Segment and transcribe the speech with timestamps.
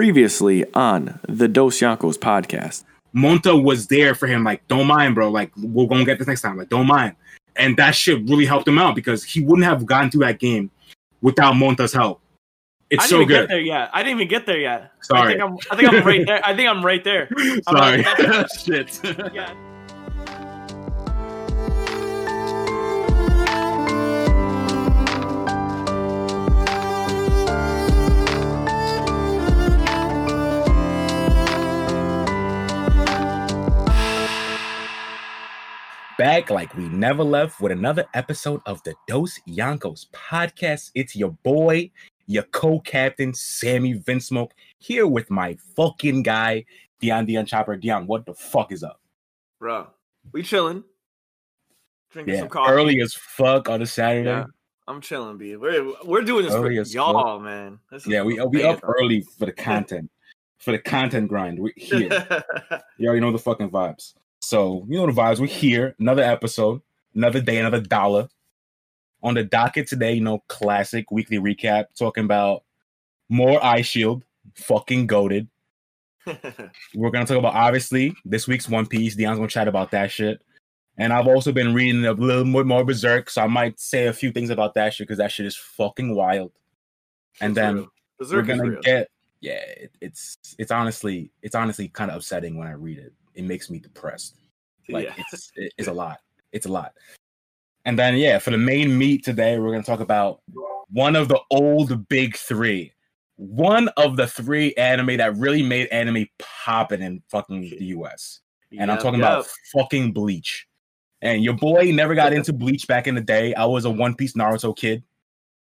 [0.00, 2.84] Previously on the Dos Yankos podcast.
[3.14, 5.30] Monta was there for him, like, don't mind, bro.
[5.30, 6.56] Like, we're gonna get this next time.
[6.56, 7.16] Like, don't mind.
[7.54, 10.70] And that shit really helped him out because he wouldn't have gotten through that game
[11.20, 12.22] without Monta's help.
[12.88, 13.50] It's I didn't so even get good.
[13.50, 13.90] there yet.
[13.92, 14.90] I didn't even get there yet.
[15.02, 15.20] Sorry.
[15.20, 16.46] I think I'm, I think I'm right there.
[16.46, 17.28] I think I'm right there.
[17.38, 18.02] I'm Sorry.
[18.02, 19.00] like, shit.
[19.34, 19.54] yeah.
[36.20, 40.90] Back like we never left with another episode of the Dos Yankos podcast.
[40.94, 41.90] It's your boy,
[42.26, 46.66] your co-captain, Sammy Vinsmoke, here with my fucking guy,
[47.00, 47.74] Dion Dion Chopper.
[47.74, 49.00] Dion, what the fuck is up?
[49.60, 49.86] Bro,
[50.30, 50.84] we chilling.
[52.10, 52.70] Drinking Yeah, some coffee.
[52.70, 54.28] early as fuck on a Saturday.
[54.28, 54.44] Yeah,
[54.88, 55.56] I'm chilling, B.
[55.56, 57.78] We're we're doing this Early for y'all, man.
[57.90, 60.10] This is Yeah, we we up early for the content,
[60.58, 61.58] for the content grind.
[61.58, 62.10] We're here.
[62.98, 64.12] You already know the fucking vibes.
[64.40, 65.38] So you know the vibes.
[65.38, 65.94] We're here.
[65.98, 66.80] Another episode,
[67.14, 68.28] another day, another dollar.
[69.22, 72.64] On the docket today, you know, classic weekly recap, talking about
[73.28, 74.24] more Eye Shield,
[74.54, 75.48] fucking goaded.
[76.94, 79.14] We're gonna talk about obviously this week's One Piece.
[79.16, 80.40] Dion's gonna chat about that shit.
[80.96, 84.12] And I've also been reading a little bit more Berserk, so I might say a
[84.12, 86.52] few things about that shit because that shit is fucking wild.
[87.40, 87.88] And It's then real.
[88.18, 92.68] Berserk we're gonna get yeah it, it's it's honestly it's honestly kind of upsetting when
[92.68, 94.36] i read it it makes me depressed.
[94.88, 95.14] Like Yeah.
[95.18, 96.20] it's it- it's a lot.
[96.52, 96.94] It's a lot.
[97.84, 100.40] And then yeah for the main meat today we're gonna talk about
[100.90, 102.92] one of the old big three.
[103.36, 108.40] One of the three anime that really made anime popping in fucking the us
[108.78, 109.30] and i'm talking yep.
[109.30, 110.66] about fucking bleach.
[111.22, 113.54] And your boy never got into bleach back in the day.
[113.54, 115.02] I was a one piece naruto kid.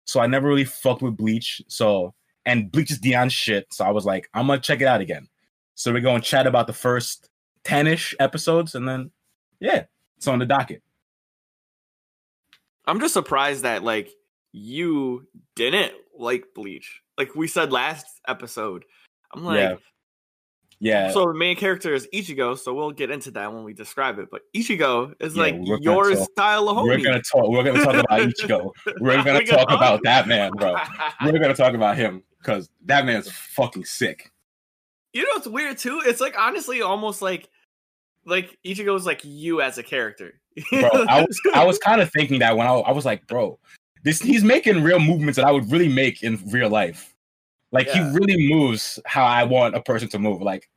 [0.06, 1.60] So i never really fucked with bleach.
[1.68, 3.72] So and bleach is Dion shit.
[3.72, 5.28] So i was like i'm gonna check it out again.
[5.76, 7.28] So we're going to chat about the first
[7.66, 9.10] 10ish episodes and then
[9.60, 9.84] yeah
[10.16, 10.82] it's on the docket
[12.86, 14.10] I'm just surprised that like
[14.52, 17.02] you didn't like Bleach.
[17.18, 18.84] Like we said last episode.
[19.34, 19.74] I'm like, Yeah.
[20.78, 24.18] yeah so the main character is Ichigo, so we'll get into that when we describe
[24.18, 24.28] it.
[24.30, 26.84] But Ichigo is Yeah, like your talk- style of homie.
[26.86, 30.52] we're gonna talk we're gonna talk about ichigo we're gonna We talk about that man
[30.52, 30.76] bro
[31.24, 34.30] we're gonna talk about him because that man's fucking sick
[35.12, 36.00] You know what's weird too?
[36.06, 37.48] It's like honestly almost like
[38.26, 40.40] like Ichigo Ichigo's like you as a character.
[40.70, 40.90] bro.
[41.08, 43.58] I was I was kind of thinking that when I, I was like, bro,
[44.02, 47.14] this he's making real movements that I would really make in real life.
[47.72, 48.10] Like Yeah.
[48.10, 50.42] he really moves how I want a person to move.
[50.42, 50.68] Like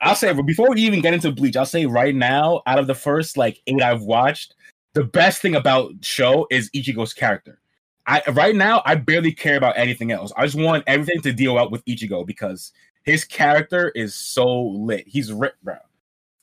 [0.00, 2.94] I'll say, before we even get into Bleach, I'll say right now, out of the
[2.94, 4.54] first like eight I've watched,
[4.94, 7.60] the best thing about show is Ichigo's character.
[8.06, 10.32] I right now I barely care about anything else.
[10.36, 15.06] I just want everything to deal out with Ichigo because his character is so lit.
[15.06, 15.76] He's ripped, bro.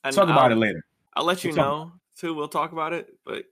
[0.07, 0.85] And Talk about I'll, it later.
[1.16, 2.34] I'll let you We'll know too.
[2.34, 3.45] We'll talk about it, but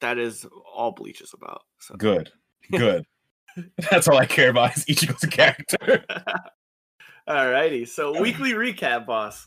[0.00, 1.62] that is all Bleach is about.
[1.78, 2.30] So Good.
[2.70, 3.04] Good.
[3.90, 6.04] That's all I care about is Ichigo's character.
[7.28, 9.46] Alrighty, so weekly recap, boss.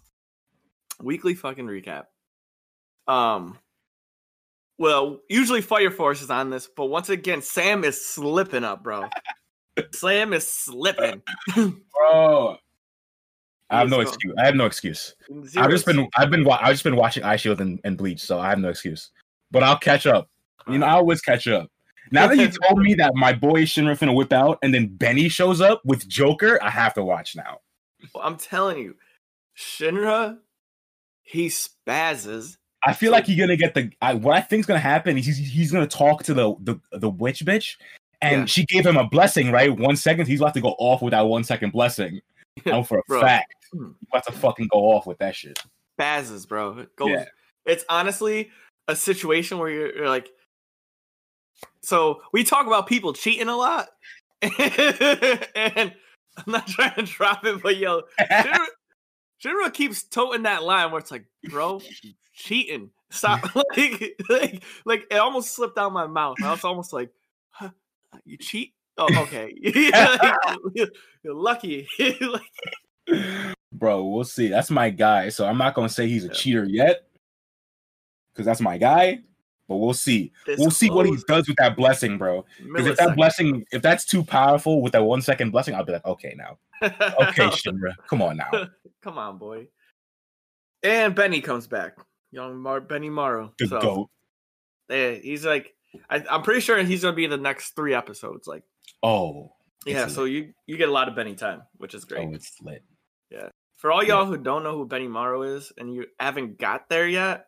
[1.01, 2.05] Weekly fucking recap.
[3.07, 3.57] Um,
[4.77, 9.09] well, usually Fire Force is on this, but once again, Sam is slipping up, bro.
[9.91, 11.21] Sam is slipping.
[11.53, 12.57] Bro.
[13.69, 14.35] I have no He's excuse.
[14.37, 15.15] I have no excuse.
[15.47, 18.21] Zero I've just been I've been I've just been watching Eye Shield and, and Bleach,
[18.21, 19.11] so I have no excuse.
[19.51, 20.29] But I'll catch up.
[20.67, 21.69] You know, I always catch up.
[22.11, 25.29] Now that you told me that my boy Shinra finna whip out and then Benny
[25.29, 27.59] shows up with Joker, I have to watch now.
[28.21, 28.95] I'm telling you,
[29.57, 30.37] Shinra,
[31.23, 32.57] he spazzes.
[32.83, 35.37] I feel like you're gonna get the I, what I think's gonna happen is he's,
[35.37, 37.77] he's gonna talk to the the, the witch bitch,
[38.21, 38.45] and Yeah.
[38.45, 39.75] she gave him a blessing, right?
[39.75, 42.21] One second, he's about to go off with that one second blessing.
[42.65, 43.21] Know for a Bro.
[43.21, 43.91] fact, Hmm.
[43.99, 45.59] he's about to fucking go off with that shit.
[45.99, 46.85] Spazzes, bro.
[46.95, 47.09] Goes.
[47.09, 47.25] Yeah.
[47.65, 48.51] It's honestly
[48.87, 50.29] a situation where you're, you're like.
[51.81, 53.87] So we talk about people cheating a lot,
[54.41, 55.93] and
[56.37, 58.01] I'm not trying to drop it, but yo,
[59.43, 61.81] Shinra keeps toting that line where it's like, bro,
[62.33, 62.91] cheating.
[63.11, 63.55] Stop.
[63.77, 66.37] like, like, like, it almost slipped out my mouth.
[66.43, 67.09] I was almost like,
[67.51, 67.69] huh,
[68.25, 68.73] you cheat?
[68.97, 69.53] Oh, okay.
[70.73, 71.87] you're, lucky.
[73.73, 74.47] Bro, we'll see.
[74.47, 75.29] That's my guy.
[75.29, 76.33] So I'm not gonna say he's a Yeah.
[76.33, 77.07] cheater yet,
[78.33, 79.19] because that's my guy.
[79.67, 80.31] But we'll see.
[80.45, 82.45] this We'll see what he does with that blessing, bro.
[82.63, 85.91] Because if that blessing, if that's too powerful with that one second blessing, I'll be
[85.93, 88.67] like, okay, now, okay, Shinra, come on now,
[89.01, 89.67] Come on, boy.
[90.83, 91.97] And Benny comes back.
[92.31, 93.51] Young Mar- Benimaru.
[93.57, 94.09] the So, goat.
[94.89, 95.73] yeah, he's like,
[96.11, 98.47] I, I'm pretty sure he's gonna be in the next three episodes.
[98.47, 98.63] Like,
[99.05, 99.51] Oh,
[99.85, 102.27] Yeah, so you you get a lot of Benny time, which is great.
[102.27, 102.83] Oh, it's lit.
[103.29, 103.49] Yeah.
[103.77, 107.45] For all y'all who don't know who Benimaru is and you haven't got there yet,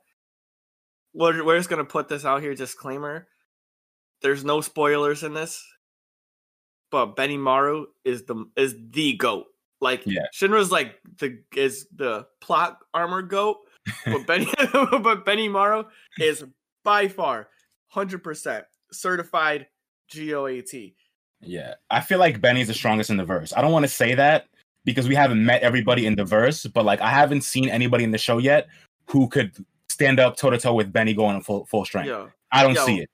[1.16, 2.54] we're, we're just gonna put this out here.
[2.54, 3.28] Disclaimer:
[4.22, 5.66] There's no spoilers in this,
[6.92, 9.46] but Benimaru is the is the goat.
[9.82, 10.28] Like Yeah.
[10.36, 13.58] Shinra's like the is the plot armor goat,
[14.06, 15.86] but Benny but Benimaru
[16.20, 16.44] is
[16.84, 17.50] by far
[17.88, 19.66] hundred percent certified
[20.14, 20.94] GOAT.
[21.42, 23.54] Yeah, I feel like Benny's the strongest in the verse.
[23.56, 24.48] I don't want to say that
[24.86, 28.12] because we haven't met everybody in the verse, but like I haven't seen anybody in
[28.12, 28.68] the show yet
[29.06, 29.54] who could
[29.90, 32.08] stand up toe to toe with Benny going full full strength.
[32.08, 32.86] Yo, I don't Yo.
[32.86, 33.10] see it.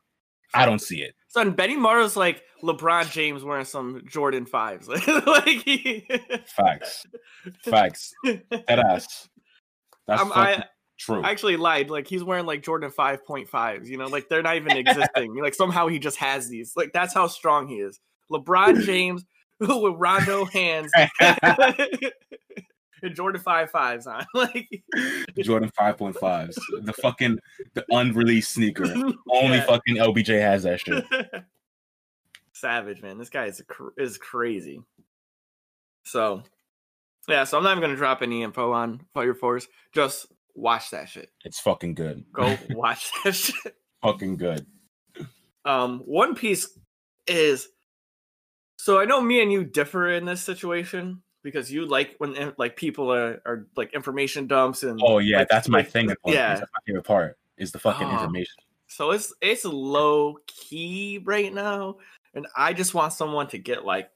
[0.53, 1.15] I don't see it.
[1.27, 4.87] son, Benimaru's like LeBron James wearing some Jordan fives.
[5.27, 6.07] like he,
[6.45, 7.05] Facts,
[7.63, 8.13] facts.
[8.23, 9.27] That ass.
[10.07, 10.63] That's um, I'm- I,
[10.99, 11.21] true.
[11.23, 11.89] I actually lied.
[11.89, 15.35] Like he's wearing like Jordan 5.5s, you know, like they're not even existing.
[15.35, 16.73] like somehow he just has these.
[16.75, 17.99] Like that's how strong he is.
[18.33, 19.23] LeBron James
[19.59, 20.91] with Rondo hands
[21.21, 24.25] and Jordan 5.5s on.
[24.33, 24.83] like
[25.41, 27.37] Jordan five point fives, the fucking
[27.73, 28.85] the unreleased sneaker.
[29.29, 29.65] Only Yeah.
[29.65, 31.03] fucking LBJ has that shit.
[32.53, 33.17] Savage, man.
[33.17, 34.81] This guy is cr- is crazy.
[36.05, 36.43] So,
[37.27, 39.67] yeah, so I'm not even going to drop any info on Fire Force.
[39.93, 41.29] Just watch that shit.
[41.45, 42.23] It's fucking good.
[42.31, 43.75] Go watch that shit.
[44.01, 44.65] fucking good.
[45.65, 46.77] um one piece
[47.27, 47.67] is
[48.83, 52.51] so i know me and you differ in this situation because you like when eh,
[52.57, 56.09] like people are, are like information dumps and Oh yeah, like, that's my like, thing.
[56.09, 56.55] in yeah.
[56.55, 58.13] That's my favorite part is the fucking Oh.
[58.13, 58.53] information.
[58.87, 61.95] so it's it's low key right now
[62.33, 64.09] and i just want someone to get like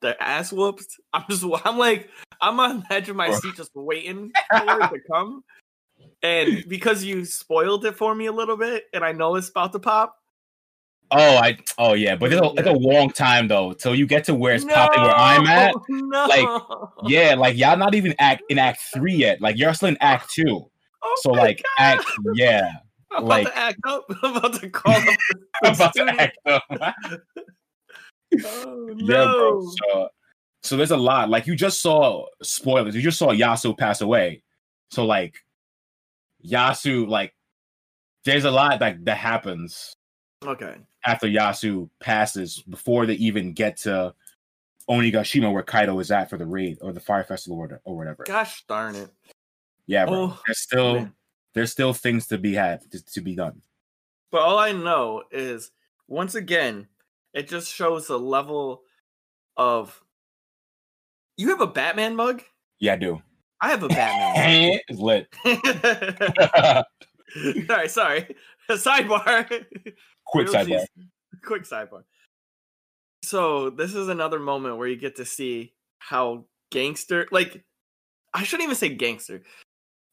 [0.00, 2.08] their ass whooped i'm just i'm like
[2.40, 5.42] i'm on the edge of my seat just waiting for it to come
[6.22, 9.72] and because you spoiled it for me a little bit and i know it's about
[9.72, 10.17] to pop
[11.10, 14.24] Oh, I oh yeah, but it's a, it's a long time though till you get
[14.24, 15.74] to where it's popping where I'm at.
[15.88, 16.26] No.
[16.26, 16.62] Like,
[17.04, 19.40] Yeah, like y'all not even act in Act Three yet.
[19.40, 20.70] Like you're still in Act oh Two.
[21.02, 21.96] Oh So like God.
[21.98, 22.70] Act yeah,
[23.10, 24.04] I'm like- about to act up.
[24.22, 25.04] I'm about to call up
[25.64, 26.62] I'm about to act up.
[28.44, 29.60] Oh, Yeah, bro.
[29.60, 29.72] no.
[29.82, 30.08] So,
[30.62, 31.30] so there's a lot.
[31.30, 32.94] Like you just saw spoilers.
[32.94, 34.42] You just saw Yasu pass away.
[34.90, 35.36] So like
[36.46, 37.34] Yasu, like
[38.24, 39.94] there's a lot that that happens
[40.44, 40.76] Okay.
[41.08, 44.14] After Yasu passes before they even get to
[44.90, 48.24] Onigashima where Kaido is at for the raid or the fire festival or, or whatever.
[48.24, 49.08] Gosh darn it.
[49.86, 50.14] Yeah, bro.
[50.14, 51.12] Oh, there's still man.
[51.54, 53.62] there's still things to be had to, to be done.
[54.30, 55.70] But all I know is
[56.08, 56.88] once again,
[57.32, 58.82] it just shows the level
[59.56, 60.02] of.
[61.38, 62.42] You have a Batman mug.
[62.80, 63.22] Yeah, I do.
[63.62, 64.80] I have a Batman.
[64.88, 65.28] it's lit.
[65.44, 66.84] mug.
[67.66, 68.36] sorry, sorry.
[68.70, 69.64] Sidebar.
[70.28, 70.66] Quick Real sidebar.
[70.80, 70.88] cheese.
[71.44, 72.02] Quick sidebar.
[73.24, 77.64] So this is another moment where you get to see how gangster like
[78.34, 79.42] I shouldn't even say gangster.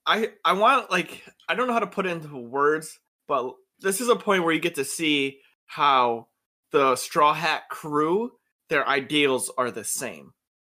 [0.05, 4.01] I I want like I don't know how to put it into words, but this
[4.01, 6.27] is a point where you get to see how
[6.71, 8.31] the Straw Hat crew
[8.69, 10.33] their ideals are the same.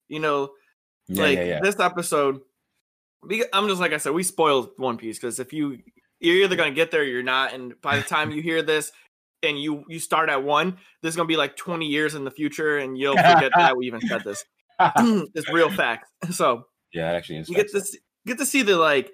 [0.09, 0.51] You know,
[1.09, 1.61] Yeah, like yeah, yeah.
[1.61, 2.41] this episode
[3.53, 5.79] i'm just like i said we spoiled one piece because if you
[6.21, 8.93] you're either gonna get there or you're not and by the time you hear this
[9.47, 12.31] and you you start at one this is gonna be like 20 years in the
[12.31, 14.45] future and you'll forget that we even said this
[15.35, 17.49] it's real fact so yeah, actually is.
[17.49, 19.11] you get to see, get to see the like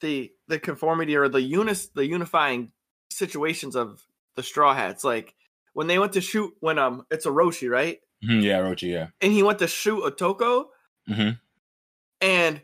[0.00, 2.70] the the conformity or the unis the unifying
[3.10, 4.02] situations of
[4.36, 5.34] the straw hats like
[5.72, 8.90] when they went to shoot when um it's Orochi right Mhm, yeah, Roshi.
[8.90, 9.08] yeah.
[9.20, 10.70] and he went to shoot a toko
[11.08, 11.38] Mhm.
[12.20, 12.60] and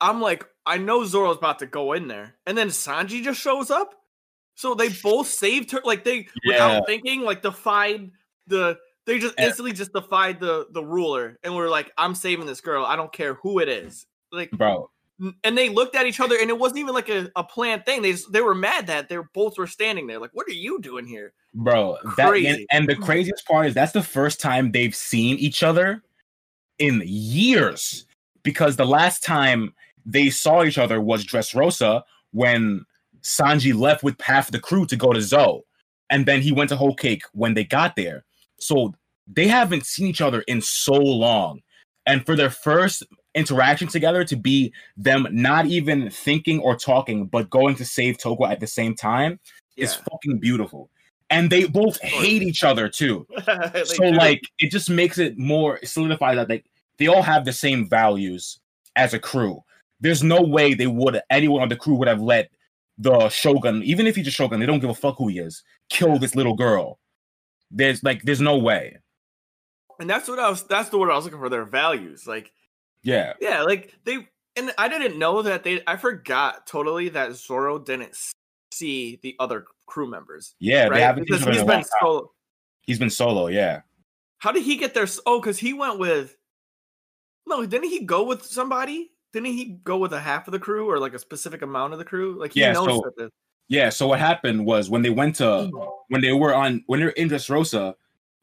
[0.00, 3.70] I'm like, I know Zoro's about to go in there, and then Sanji just shows
[3.70, 3.94] up.
[4.54, 6.52] So they both saved her, like they Yeah.
[6.52, 8.10] without thinking, like defied
[8.46, 8.78] the.
[9.06, 9.46] They just Yeah.
[9.46, 12.86] instantly just defied the the ruler, and we're like, I'm saving this girl.
[12.86, 14.06] I don't care who it is.
[14.32, 14.90] Like, Bro,
[15.44, 18.02] and they looked at each other, and it wasn't even like a, a planned thing.
[18.02, 20.18] They just, they were mad that they both were standing there.
[20.18, 21.34] Like, what are you doing here?
[21.54, 25.62] bro, that and, and the craziest part is that's the first time they've seen each
[25.62, 26.02] other
[26.78, 28.06] in years.
[28.42, 29.72] Because the last time
[30.04, 32.84] they saw each other was Dressrosa when
[33.24, 35.60] Sanji left with half the crew to go to Zou.
[36.10, 38.24] And then he went to Whole Cake when they got there.
[38.60, 38.94] So
[39.26, 41.60] they haven't seen each other in so long.
[42.06, 43.02] And for their first
[43.34, 48.44] interaction together to be them not even thinking or talking, but going to save Toko
[48.46, 49.40] at the same time
[49.76, 50.90] is fucking beautiful.
[51.30, 53.26] And they both hate each other too.
[53.84, 54.12] So do.
[54.12, 56.62] like it just makes it more solidified that they
[56.98, 58.60] they all have the same values
[58.94, 59.62] as a crew.
[60.00, 62.50] There's no way they would anyone on the crew would have let
[62.98, 65.62] the shogun, even if he's a shogun, they don't give a fuck who he is,
[65.90, 66.98] kill this little girl.
[67.70, 68.98] There's like there's no way.
[70.00, 70.62] and that's what I was.
[70.64, 71.48] That's the word I was looking for.
[71.48, 72.52] Their values, like
[73.02, 73.32] Yeah.
[73.40, 74.28] yeah, like they.
[74.56, 75.82] And I didn't know that they.
[75.86, 78.16] I forgot totally that Zoro didn't
[78.70, 81.00] see the other crew members, Yeah, they right?
[81.00, 81.90] haven't seen Because he's in a long been time.
[82.00, 82.30] solo.
[82.82, 83.80] He's been solo, yeah.
[84.38, 85.06] How did he get there?
[85.26, 86.36] Oh, because he went with.
[87.46, 89.10] No, didn't he go with somebody?
[89.34, 91.98] Didn't he go with a half of the crew or like a specific amount of
[91.98, 92.38] the crew?
[92.38, 93.32] Like he Yeah, knows so- that the,
[93.66, 95.76] Yeah, so what happened was when they went to hmm.
[96.08, 97.94] when they were on when they were in Dressrosa,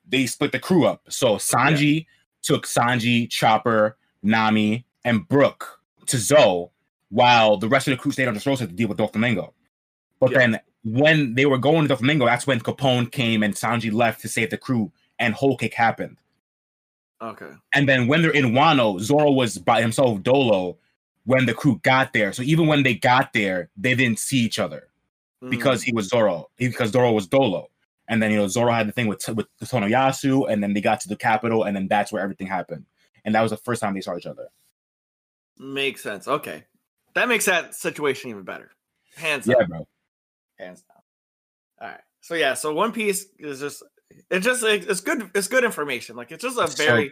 [0.08, 1.04] they split the crew up.
[1.10, 2.08] So Sanji
[2.42, 6.70] took Sanji, Chopper, Nami, and Brook to Zou,
[7.10, 9.54] while the rest of the crew stayed on Dressrosa to deal with Doflamingo.
[10.20, 10.40] But Yeah.
[10.40, 14.28] then when they were going to Doflamingo, that's when Capone came and Sanji left to
[14.28, 16.18] save the crew, and Whole Cake happened.
[17.22, 17.52] Okay.
[17.74, 20.78] And then when they're in Wano, Zoro was by himself Dolo
[21.26, 22.34] when the crew got there.
[22.34, 24.88] So even when they got there, they didn't see each other
[25.44, 25.50] Mm.
[25.50, 27.68] because he was Zoro, because Zoro was Dolo.
[28.08, 31.00] And then you know Zoro had the thing with with Tonoyasu, and then they got
[31.02, 32.86] to the capital, and then that's where everything happened.
[33.26, 34.50] And that was the first time they saw each other.
[35.58, 36.28] makes sense.
[36.28, 36.66] Okay,
[37.16, 38.72] that makes that situation even better.
[39.16, 39.88] Hands Yeah, bro.
[40.60, 41.02] Hands down.
[41.82, 42.02] All right.
[42.20, 42.54] So yeah.
[42.54, 43.82] So One Piece is just.
[44.32, 45.30] It's just like, it's good.
[45.36, 46.16] It's good information.
[46.16, 47.12] Like it's just a It's so very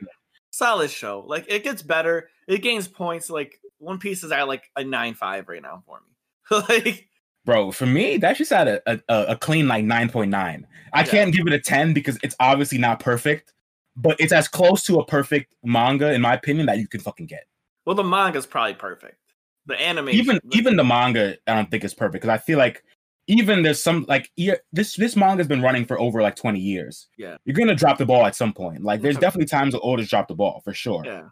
[0.51, 1.23] solid show.
[1.27, 2.29] Like it gets better.
[2.47, 3.29] It gains points.
[3.29, 6.57] Like One Piece is at like a nine five right now for me.
[6.85, 7.07] like
[7.45, 7.71] bro.
[7.71, 10.65] For me, that's just at a, a, a clean like nine point nine.
[10.93, 11.05] I Yeah.
[11.11, 13.53] can't give it a ten because it's obviously not perfect,
[13.95, 17.27] but it's as close to a perfect manga in my opinion that you can fucking
[17.27, 17.43] get.
[17.85, 19.17] well, the manga's probably perfect.
[19.65, 22.83] The anime, even even the manga i don't think is perfect because i feel like
[23.29, 24.29] even there's some like
[24.73, 27.37] this this manga's been running for over like 20 years Yeah.
[27.45, 30.27] you're gonna drop the ball at some point like there's definitely times that oldest drop
[30.27, 31.29] the ball for sure yeah.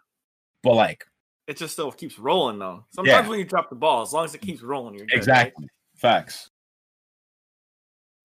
[0.62, 1.04] but like
[1.48, 2.84] It just still keeps rolling though.
[2.90, 5.18] Sometimes when you drop the ball, as long as it keeps rolling, you're good, right?
[5.18, 6.50] exactly facts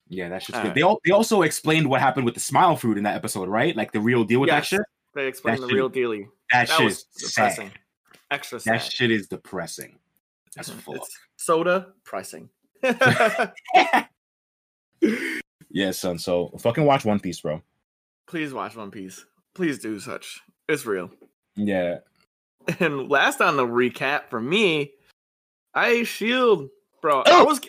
[0.10, 0.76] yeah that's just good Alright.
[0.76, 3.76] they, all, they also explained what happened with the smile fruit in that episode right
[3.76, 4.70] like the real deal with Yes.
[4.70, 6.28] that shit They explained That the shit- real dealy.
[6.52, 7.70] that, That shit was is depressing.
[7.70, 7.80] sad
[8.30, 8.74] Extra sad.
[8.76, 9.98] that shit is depressing
[10.56, 12.50] that's fuck It's soda pricing.
[15.70, 17.62] Yeah son so fucking watch one piece bro
[18.26, 19.26] Please watch One Piece.
[19.54, 20.42] Please do such.
[20.70, 21.12] It's real.
[21.56, 21.98] yeah
[22.80, 24.94] And last on the recap for me,
[25.76, 26.70] Eye Shield,
[27.02, 27.20] bro.
[27.20, 27.44] I Oh!
[27.46, 27.60] was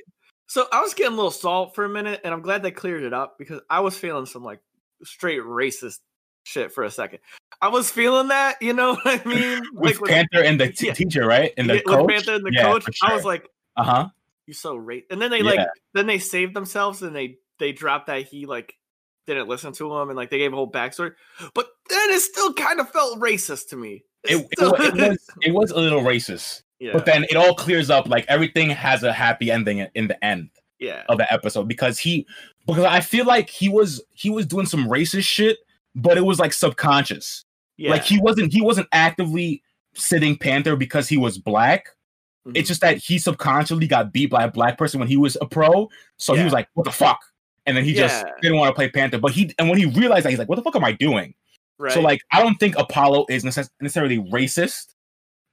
[0.47, 3.03] so I was getting a little salt for a minute, and I'm glad they cleared
[3.03, 4.61] it up because I was feeling some like
[5.03, 5.99] straight racist
[6.45, 7.19] shit for a second.
[7.61, 9.63] I was feeling that, you know what I mean?
[9.73, 10.93] with with- Panther and the t- Yeah.
[10.95, 11.53] teacher, right?
[11.59, 12.09] And the yeah, coach.
[12.11, 12.85] Panther and the Yeah, coach.
[12.85, 14.09] for I was like, uh huh.
[14.47, 15.07] You so rate.
[15.11, 15.67] And then they like Yeah.
[15.95, 18.75] then they saved themselves and they they dropped that he like
[19.27, 21.13] didn't listen to him and like they gave a whole backstory.
[21.55, 24.05] But then it still kind of felt racist to me.
[24.25, 27.55] It, it, still- it was it was a little racist, yeah, but then it all
[27.55, 28.09] clears up.
[28.09, 31.99] Like everything has a happy ending in- in the end yeah, of the episode because
[31.99, 32.27] he
[32.67, 35.59] because I feel like he was he was doing some racist shit,
[35.95, 37.45] but it was like subconscious.
[37.77, 37.91] yeah.
[37.91, 39.63] Like he wasn't he wasn't actively
[39.95, 41.89] sitting Panther because he was black.
[42.47, 42.53] Mhm.
[42.57, 45.47] It's just that he subconsciously got beat by a black person when he was a
[45.47, 45.89] pro.
[46.19, 47.21] So he was like, "What the fuck."
[47.67, 49.19] And then he just didn't want to play Panther.
[49.19, 51.35] But he and when he realized that, he's like, "What the fuck am I doing?"
[51.79, 51.93] right.
[51.93, 54.95] So like, I don't think Apollo is necess- necessarily racist.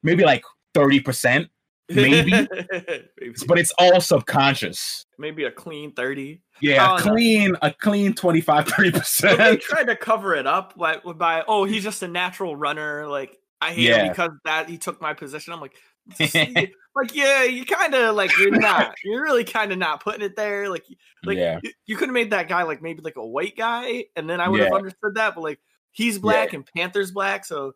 [0.03, 0.43] Maybe like
[0.73, 1.47] thirty percent,
[1.89, 2.29] maybe.
[2.31, 5.05] maybe, but it's all subconscious.
[5.17, 6.41] maybe a clean thirty.
[6.59, 9.61] Yeah, Oh, clean a clean 25 30 But they percent.
[9.61, 13.07] tried to cover it up by, by oh he's just a natural runner.
[13.07, 14.03] Like I hate Yeah.
[14.03, 15.53] him because that he took my position.
[15.53, 15.75] I'm like,
[16.95, 18.95] like yeah, you kind of like you're not.
[19.03, 20.69] You're really kind of not putting it there.
[20.69, 20.85] Like
[21.23, 21.59] like Yeah.
[21.63, 24.39] you, you could have made that guy like maybe like a white guy, and then
[24.41, 24.75] I would have Yeah.
[24.75, 25.35] understood that.
[25.35, 25.59] But like
[25.91, 27.73] he's black and Panther's black, so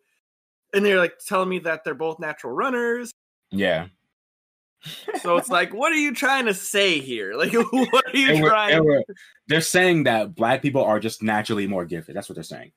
[0.74, 3.12] and they're like telling me that they're both natural runners.
[3.52, 3.88] Yeah,
[5.22, 7.34] So it's like, what are you trying to say here?
[7.36, 8.84] Like, what are you were- trying?
[8.84, 9.04] were-
[9.48, 12.16] they're saying that black people are just naturally more gifted.
[12.16, 12.72] That's what they're saying.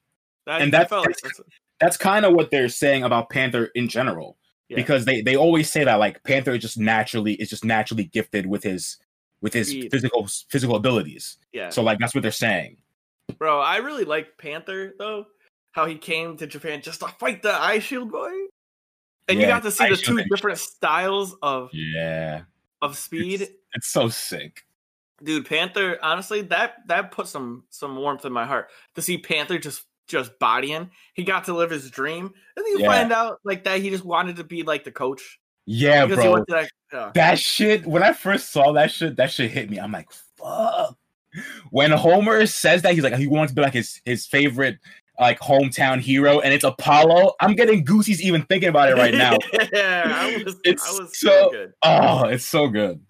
[0.47, 3.29] I- and I that's- felt like that's- that's- That's kind of what they're saying about
[3.31, 4.38] Panther in general.
[4.69, 4.77] Yeah.
[4.77, 8.47] Because they they always say that like Panther is just naturally is just naturally gifted
[8.47, 8.99] with his
[9.41, 9.91] with his Speed.
[9.91, 11.39] physical physical abilities.
[11.53, 12.77] yeah, So like that's what they're saying.
[13.39, 13.61] bro.
[13.61, 15.27] I really like Panther though.
[15.73, 18.31] How he came to Japan just to fight the Eye Shield boy,
[19.29, 22.43] and you got to see the two different styles of Yeah.
[22.83, 23.43] of speed.
[23.43, 24.65] It's, it's so sick.
[25.23, 29.59] dude panther honestly that that put some some warmth in my heart to see panther
[29.59, 32.25] just just bodying he got to live his dream
[32.57, 32.87] and then you Yeah.
[32.93, 36.45] find out like that he just wanted to be like the coach Yeah, bro.
[36.49, 39.79] that uh, That shit, when I first saw that shit, that shit hit me.
[39.79, 40.97] I'm like, fuck.
[41.71, 44.79] When Homer says that, he's like, he wants to be like his his favorite
[45.21, 47.35] like hometown hero, and it's Apollo.
[47.41, 49.37] I'm getting goosies even thinking about it right now.
[49.73, 53.00] yeah i was It's i was so- so good oh, it's so good.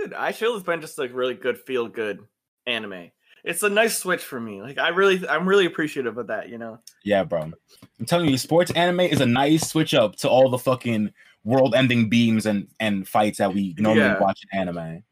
[0.00, 2.24] Dude, i feel it's been just like really good feel good
[2.66, 3.12] anime
[3.44, 4.62] it's a nice switch for me.
[4.62, 6.48] Like I really, I'm really appreciative of that.
[6.48, 6.78] You know.
[7.04, 7.40] Yeah, bro.
[7.42, 11.12] I'm telling you, sports anime is a nice switch up to all the fucking
[11.44, 14.18] world-ending beams and and fights that we normally Yeah.
[14.20, 15.02] watch in anime.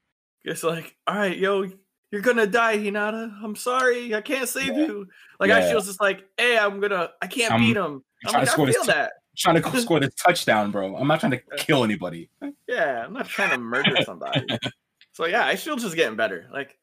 [0.44, 1.68] It's like, all right, yo,
[2.12, 3.32] you're gonna die, Hinata.
[3.42, 4.86] I'm sorry, I can't save Yeah.
[4.86, 5.08] you.
[5.38, 5.58] Like Yeah.
[5.58, 8.02] I feels just like, hey, I'm gonna, I can't I'm beat him.
[8.24, 9.12] I'm trying like, to I feel t- that.
[9.36, 10.96] trying to score this touchdown, bro.
[10.96, 12.30] I'm not trying to kill anybody.
[12.68, 14.46] Yeah, I'm not trying to murder somebody.
[15.12, 16.46] so yeah, I feel just getting better.
[16.52, 16.78] Like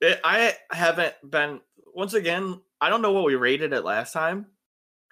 [0.00, 1.60] it, I haven't been
[1.94, 2.60] once again.
[2.80, 4.46] I don't know what we rated it last time.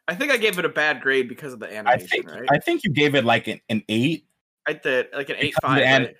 [0.06, 2.48] I think I gave it a bad grade because of the I animation, think right?
[2.50, 4.26] I think you gave it like an, an eight.
[4.66, 5.80] I did like an eight five.
[5.80, 6.16] an- right?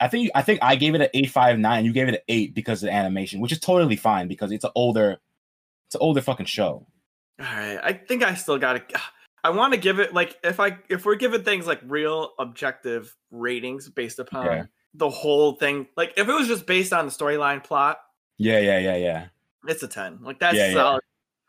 [0.00, 1.84] I think I think I gave it an eight five nine.
[1.84, 4.64] You gave it an eight because of the animation, which is totally fine because it's
[4.64, 5.18] an older,
[5.88, 6.86] it's an older fucking show.
[7.38, 9.00] All right, I think I still got to.
[9.44, 13.14] I want to give it like if I if we're giving things like real objective
[13.30, 14.64] ratings based upon Yeah.
[14.94, 15.86] the whole thing.
[15.96, 17.98] Like if it was just based on the storyline plot,
[18.38, 19.26] Yeah, yeah, yeah, yeah.
[19.66, 20.18] it's a ten.
[20.22, 20.98] Like that's Yeah, yeah.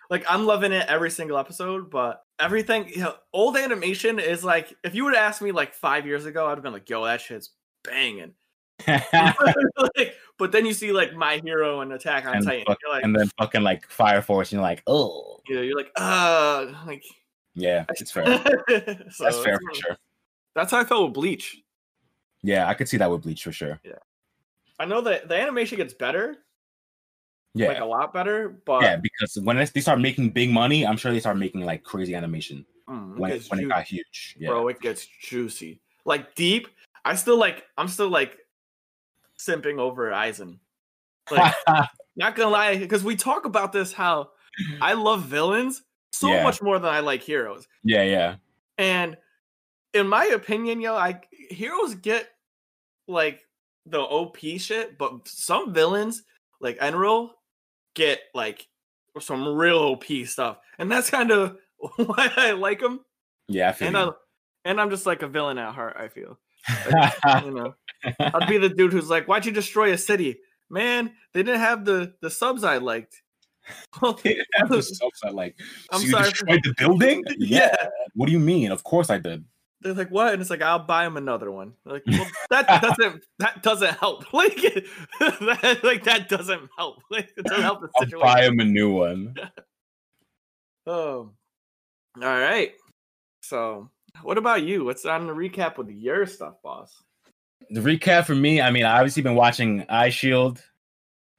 [0.09, 4.73] Like I'm loving it every single episode, but everything you know, old animation is like
[4.83, 7.03] if you would have asked me like five years ago, I'd have been like, "Yo,
[7.03, 7.49] that shit's
[7.83, 8.33] banging."
[8.87, 12.93] like, but then you see like My Hero and Attack on and, Titan, fuck- you're
[12.93, 16.67] like, and then fucking like Fire Force, and you're like, oh, know, you're like, uh,
[16.85, 17.03] like
[17.55, 18.25] yeah, it's fair.
[19.09, 19.97] so That's fair for sure.
[20.55, 21.61] That's how I felt with Bleach.
[22.43, 23.79] Yeah, I could see that with Bleach for sure.
[23.83, 23.93] Yeah,
[24.79, 26.37] I know that the animation gets better,
[27.57, 30.97] Yeah, like a lot better, but yeah, because when they start making big money, I'm
[30.97, 34.35] sure they start making like crazy animation mm, when it, when it got huge.
[34.39, 35.81] Yeah, bro, it gets juicy.
[36.05, 36.67] Like deep.
[37.03, 37.63] I still like.
[37.77, 38.37] I'm still like
[39.39, 40.59] simping over Aizen.
[41.31, 41.53] Like,
[42.15, 44.31] not gonna lie, because we talk about this how
[44.81, 46.43] I love villains so Yeah.
[46.43, 47.67] much more than I like heroes.
[47.83, 48.35] yeah, yeah,
[48.77, 49.17] And
[49.93, 52.29] in my opinion, yo, I heroes get
[53.07, 53.41] like
[53.85, 56.23] the OP shit, but some villains
[56.59, 57.36] like Enril
[57.97, 58.67] get like
[59.19, 61.57] some real OP stuff, and that's kind of
[61.97, 63.01] why I like them.
[63.47, 63.69] yeah.
[63.69, 63.97] I feel And.
[63.97, 64.09] I,
[64.65, 65.95] and I'm just like a villain at heart.
[65.97, 66.37] I feel,
[67.45, 67.73] you know,
[68.19, 71.13] I'd be the dude who's like, "Why'd you destroy a city, man?
[71.33, 73.21] They didn't have the the subs I liked."
[74.01, 74.17] Well,
[74.55, 75.55] Have the subs that, like,
[75.91, 77.23] I'm so you sorry for- destroyed the building?
[77.37, 77.75] yeah.
[78.15, 78.71] What do you mean?
[78.71, 79.43] Of course I did.
[79.87, 80.33] They're like, what?
[80.33, 81.73] And it's like, I'll buy him another one.
[81.85, 84.25] Like, well, that doesn't that doesn't help.
[84.33, 84.55] Like,
[85.19, 87.01] that, like that doesn't help.
[87.09, 88.27] Like, it doesn't help the situation.
[88.27, 89.35] I'll buy him a new one.
[90.85, 91.31] Oh,
[92.21, 92.71] all right.
[93.41, 93.89] So,
[94.23, 94.85] what about you?
[94.85, 96.93] What's on the recap with your stuff, boss?
[97.69, 100.61] The recap for me, I mean, I obviously been watching Eye Shield.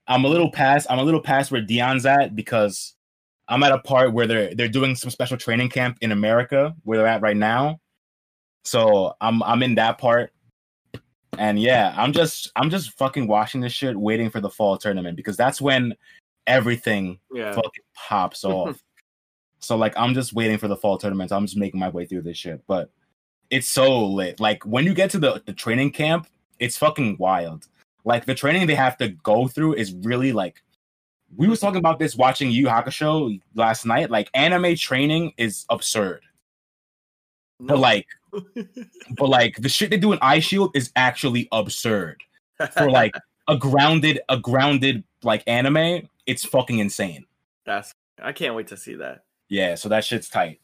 [0.07, 0.87] I'm a little past.
[0.91, 2.95] I'm a little past where Dion's at because
[3.47, 6.99] I'm at a part where they're they're doing some special training camp in America where
[6.99, 7.81] they're at right now.
[8.69, 10.33] So I'm I'm in that part,
[11.39, 15.17] and yeah, I'm just I'm just fucking watching this shit, waiting for the fall tournament
[15.17, 15.95] because that's when
[16.47, 18.83] everything Yeah, fucking pops off.
[19.61, 21.33] so like I'm just waiting for the fall tournament.
[21.33, 22.63] I'm just making my way through this shit.
[22.67, 22.91] But
[23.51, 24.41] it's so lit.
[24.41, 26.27] Like when you get to the, the training camp,
[26.59, 27.67] it's fucking wild.
[28.05, 30.63] Like the training they have to go through is really like
[31.37, 34.11] we was talking about this watching Yu Hakusho last night.
[34.11, 36.23] Like anime training is absurd.
[37.61, 38.07] But like
[39.17, 42.23] but like the shit they do in Eye Shield is actually absurd.
[42.77, 43.15] For like
[43.49, 47.27] a grounded, a grounded like anime, it's fucking insane.
[47.65, 47.93] that's.
[48.21, 49.25] I can't wait to see that.
[49.49, 50.61] Yeah, so that shit's tight.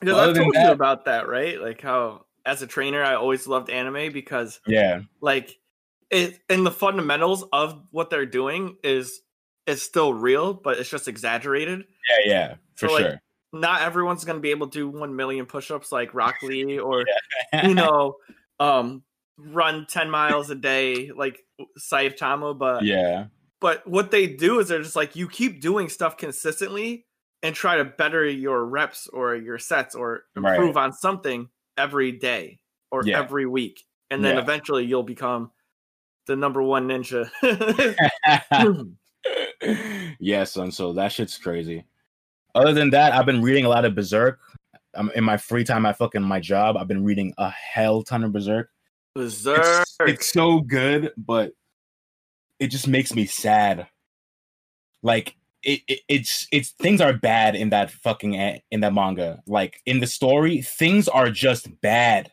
[0.00, 1.60] Because I told you about that, right?
[1.60, 5.58] Like how, as a trainer, I always loved anime because Yeah, like
[6.10, 9.20] it and the fundamentals of what they're doing is
[9.66, 11.84] is still real, but it's just exaggerated.
[12.08, 13.22] yeah, yeah, for So, like, sure.
[13.52, 17.04] Not everyone's gonna be able to do one million push-ups like Rock Lee or
[17.62, 18.16] you know,
[18.60, 19.02] um,
[19.38, 21.40] run ten miles a day like
[21.78, 23.26] Saitama, but yeah,
[23.60, 27.06] but what they do is they're just like you keep doing stuff consistently
[27.42, 30.54] and try to better your reps or your sets or Right.
[30.54, 32.58] improve on something every day
[32.90, 33.18] or Yeah.
[33.18, 34.42] every week, and then Yeah.
[34.42, 35.50] eventually you'll become
[36.26, 37.30] the number one ninja.
[40.18, 41.84] yes and So that shit's crazy.
[42.56, 44.40] Other than that, I've been reading a lot of Berserk.
[44.94, 45.84] I'm in my free time.
[45.84, 46.76] I fucking my job.
[46.76, 48.70] I've been reading a hell ton of Berserk.
[49.14, 49.60] Berserk.
[49.60, 51.52] It's, it's so good, but
[52.58, 53.86] it just makes me sad.
[55.02, 58.34] Like it, it, it's it's things are bad in that fucking
[58.70, 59.42] in that manga.
[59.46, 62.32] Like in the story, things are just bad.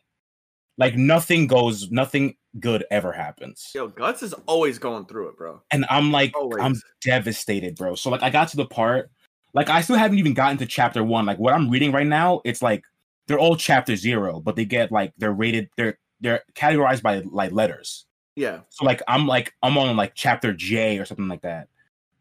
[0.77, 3.71] Like nothing goes, nothing good ever happens.
[3.75, 5.61] Yo, Guts is always going through it, bro.
[5.69, 7.95] And I'm like, I'm devastated, bro.
[7.95, 9.11] So like I got to the part,
[9.53, 11.25] like I still haven't even gotten to chapter one.
[11.25, 12.83] Like what I'm reading right now, it's like
[13.27, 17.51] they're all chapter zero, but they get like they're rated, they're they're categorized by like
[17.51, 18.05] letters.
[18.35, 18.61] Yeah.
[18.69, 21.67] So like I'm like I'm on like chapter J or something like that.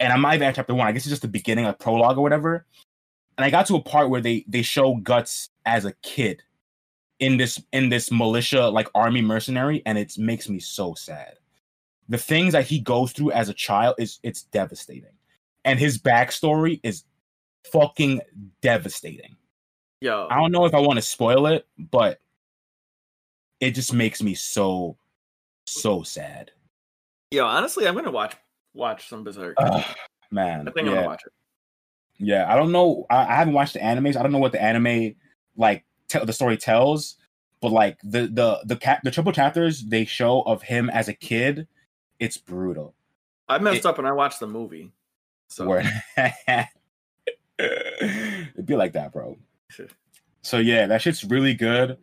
[0.00, 0.86] and I'm not even at chapter one.
[0.86, 2.66] I guess it's just the beginning, like prologue or whatever.
[3.38, 6.42] And I got to a part where they they show Guts as a kid
[7.20, 11.34] in this in this militia like army mercenary, and it makes me so sad.
[12.08, 15.14] The things that he goes through as a child is it's devastating,
[15.64, 17.04] and his backstory is
[17.70, 18.20] fucking
[18.60, 19.36] devastating.
[20.00, 22.20] Yo, I don't know if I want to spoil it, but
[23.60, 24.96] it just makes me so
[25.64, 26.50] so sad.
[27.30, 28.34] yo, honestly, I'm gonna watch
[28.74, 29.54] watch some Berserk.
[29.58, 29.84] Ugh,
[30.30, 30.94] man, I think I'm yeah.
[31.00, 31.32] gonna watch it.
[32.18, 33.06] Yeah, I don't know.
[33.10, 34.16] I, I haven't watched the animes.
[34.16, 35.14] I don't know what the anime
[35.56, 37.16] like tell the story tells,
[37.60, 41.14] but like the the the cap the triple chapters they show of him as a
[41.14, 41.68] kid,
[42.18, 42.94] it's brutal.
[43.48, 44.90] I messed It- up and I watched the movie.
[45.48, 45.80] So
[48.00, 49.36] it'd be like that, bro.
[50.42, 51.96] So yeah, that shit's really good.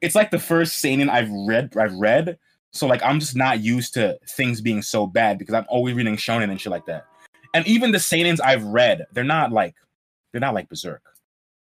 [0.00, 1.76] It's like the first seinen I've read.
[1.76, 2.38] I've read.
[2.72, 6.16] So like I'm just not used to things being so bad because I'm always reading
[6.16, 7.06] shonen and shit like that.
[7.54, 9.74] And even the seinens I've read, they're not like
[10.32, 11.02] they're not like Berserk.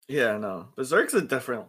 [0.07, 1.65] yeah, no, Berserk's a different.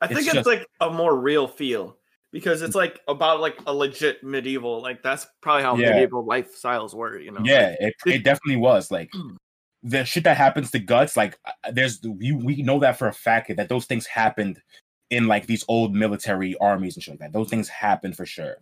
[0.00, 1.96] I think it's just- like a more real feel
[2.32, 4.82] because it's like about like a legit medieval.
[4.82, 5.92] Like that's probably how Yeah.
[5.92, 7.20] medieval lifestyles were.
[7.20, 7.40] You know?
[7.44, 9.12] Yeah, it, it definitely was like
[9.82, 11.16] the shit that happens to guts.
[11.16, 14.60] Like uh, there's we we know that for a fact that those things happened
[15.10, 17.32] in like these old military armies and shit like that.
[17.32, 18.56] Those things happen for sure.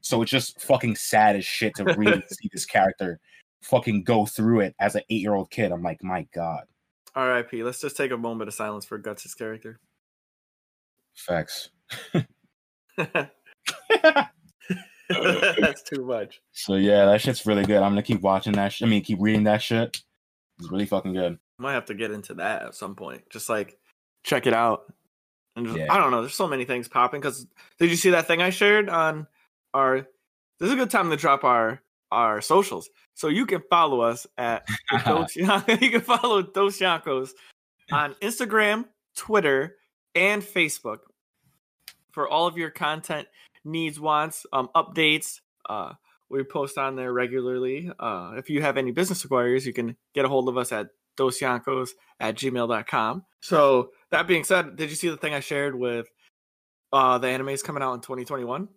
[0.00, 3.20] So it's just fucking sad as shit to really see this character
[3.62, 5.72] fucking go through it as an eight year old kid.
[5.72, 6.64] I'm like, my god,
[7.14, 7.62] R.I.P.
[7.62, 9.78] Let's just take a moment of silence for Guts' character.
[11.14, 11.70] facts.
[12.96, 13.32] that's
[15.82, 16.40] too much.
[16.52, 17.82] So yeah, that shit's really good.
[17.82, 18.72] I'm gonna keep watching that.
[18.72, 20.00] Sh- I mean, keep reading that shit.
[20.60, 21.38] It's really fucking good.
[21.58, 23.28] Might have to get into that at some point.
[23.30, 23.78] Just like
[24.24, 24.92] check it out.
[25.56, 25.92] And just, Yeah.
[25.92, 26.20] I don't know.
[26.20, 27.20] There's so many things popping.
[27.20, 27.46] Because
[27.78, 29.26] did you see that thing I shared on
[29.74, 30.06] our?
[30.58, 32.90] This is a good time to drop our our socials.
[33.14, 34.66] So you can follow us at
[35.04, 37.30] Dos- you can follow Dos Yankos
[37.92, 38.84] on Instagram,
[39.16, 39.76] Twitter,
[40.14, 40.98] and Facebook
[42.12, 43.28] for all of your content
[43.64, 45.40] needs, wants, um, updates.
[45.68, 45.92] Uh,
[46.30, 47.90] we post on there regularly.
[47.98, 50.88] Uh, if you have any business inquiries, you can get a hold of us at
[51.18, 51.90] dosyankos
[52.20, 53.24] at gmail.com.
[53.40, 56.08] So that being said, did you see the thing I shared with
[56.92, 58.68] uh, the animes coming out in 2021?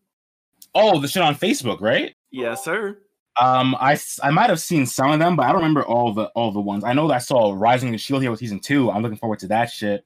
[0.75, 2.15] Oh, the shit on Facebook, right?
[2.31, 2.97] Yes, sir.
[3.39, 6.25] Um, I I might have seen some of them, but I don't remember all the
[6.35, 6.83] all the ones.
[6.83, 8.91] I know that I saw Rising of the Shield Hero season two.
[8.91, 10.05] I'm looking forward to that shit.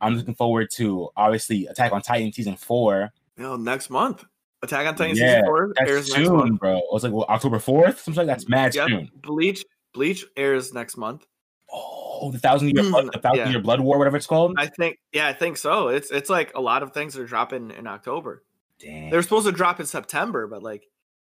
[0.00, 3.10] I'm looking forward to obviously Attack on Titan season four.
[3.36, 4.24] You know, next month.
[4.62, 6.60] Attack on Titan Yeah, season four airs next soon, month.
[6.60, 6.76] bro.
[6.78, 8.00] It was like what, October fourth.
[8.00, 8.88] Something like that's mad Yep.
[8.88, 9.10] soon.
[9.22, 11.26] Bleach Bleach airs next month.
[11.72, 13.48] Oh, the thousand year blood, the thousand Yeah.
[13.50, 14.54] year blood war, whatever it's called.
[14.58, 15.88] I think yeah, I think so.
[15.88, 18.44] It's it's like a lot of things are dropping in October.
[18.78, 19.10] Damn.
[19.10, 20.86] they're supposed to drop in September, but like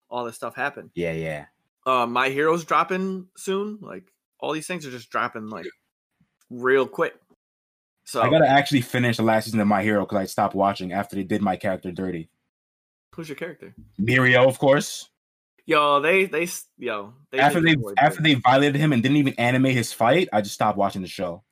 [0.09, 0.90] all this stuff happened.
[0.95, 1.47] Yeah, yeah.
[1.87, 3.79] Uh, My Hero's dropping soon.
[3.81, 4.05] Like
[4.38, 5.66] all these things are just dropping like
[6.49, 7.14] real quick.
[8.05, 10.93] So I gotta actually finish the last season of My Hero because I stopped watching
[10.93, 12.29] after they did my character dirty.
[13.14, 13.75] Who's your character?
[14.01, 15.09] Mirio, of course.
[15.66, 19.75] Yo, they they yo they after they after they violated him and didn't even animate
[19.75, 21.44] his fight, I just stopped watching the show.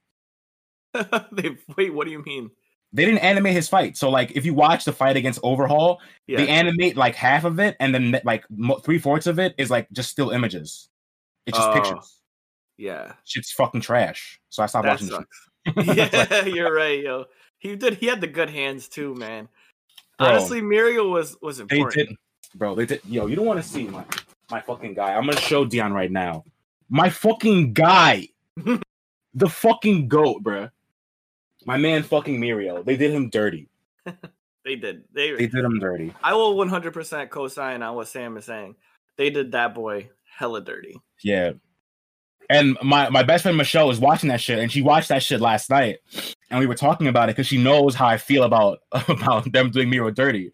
[1.33, 1.95] they wait.
[1.95, 2.51] What do you mean?
[2.93, 3.97] They didn't animate his fight.
[3.97, 7.61] So like if you watch the fight against Overhaul, Yeah, they animate like half of
[7.61, 8.45] it and then like
[8.83, 10.89] three fourths of it is like just still images.
[11.47, 12.17] It's just Oh, pictures.
[12.79, 13.13] yeah.
[13.25, 14.41] Shit's fucking trash.
[14.49, 15.87] So I stopped That watching the sucks.
[15.87, 15.93] show.
[15.95, 17.27] yeah, you're right, yo.
[17.59, 17.95] He did.
[17.95, 19.49] He had the good hands too, man.
[20.19, 20.29] Bro.
[20.29, 22.09] Honestly, Mirio was was They important.
[22.09, 22.17] did,
[22.55, 22.75] bro.
[22.75, 23.01] They did.
[23.05, 24.05] Yo, you don't want to see my
[24.51, 25.15] my fucking guy.
[25.15, 26.45] I'm gonna show Dion right now.
[26.89, 28.29] My fucking guy,
[29.35, 30.69] the fucking goat, bro.
[31.67, 32.85] My man, fucking Mirio.
[32.85, 33.69] They did him dirty.
[34.65, 35.05] They did.
[35.15, 35.31] They.
[35.31, 36.13] They did him dirty.
[36.23, 38.75] I will 100% co-sign on what Sam is saying.
[39.17, 41.01] They did that boy hella dirty.
[41.23, 41.53] Yeah.
[42.51, 45.41] And my my best friend Michelle was watching that shit, and she watched that shit
[45.41, 45.99] last night,
[46.51, 49.71] and we were talking about it because she knows how I feel about about them
[49.71, 50.51] doing Mirio dirty.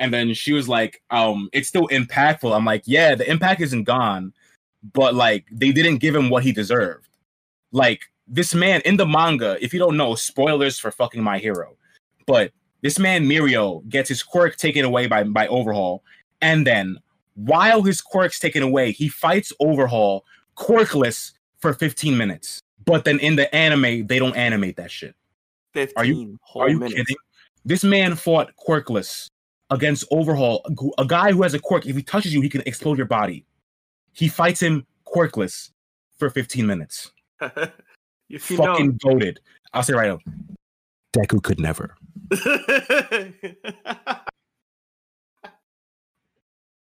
[0.00, 2.54] And then she was like, um, it's still impactful.
[2.54, 4.32] I'm like, yeah, the impact isn't gone,
[4.92, 7.08] but like they didn't give him what he deserved.
[7.72, 11.76] Like this man in the manga, if you don't know, spoilers for fucking my hero.
[12.26, 16.04] But this man Mirio gets his quirk taken away by by Overhaul,
[16.42, 16.98] and then
[17.34, 20.24] while his quirk's taken away, he fights Overhaul
[20.56, 22.60] quirkless for 15 minutes.
[22.84, 25.14] But then in the anime, they don't animate that shit.
[25.74, 26.94] 15 Are you- whole Are you minutes.
[26.94, 27.16] kidding?
[27.64, 29.28] This man fought quirkless
[29.70, 30.64] against Overhaul,
[30.96, 31.84] a guy who has a quirk.
[31.86, 33.44] If he touches you, he can explode your body.
[34.12, 35.70] He fights him quirkless
[36.18, 37.12] for 15 minutes.
[37.40, 39.40] if you Fucking goaded.
[39.74, 40.18] I'll say right now.
[41.14, 41.94] Deku could never.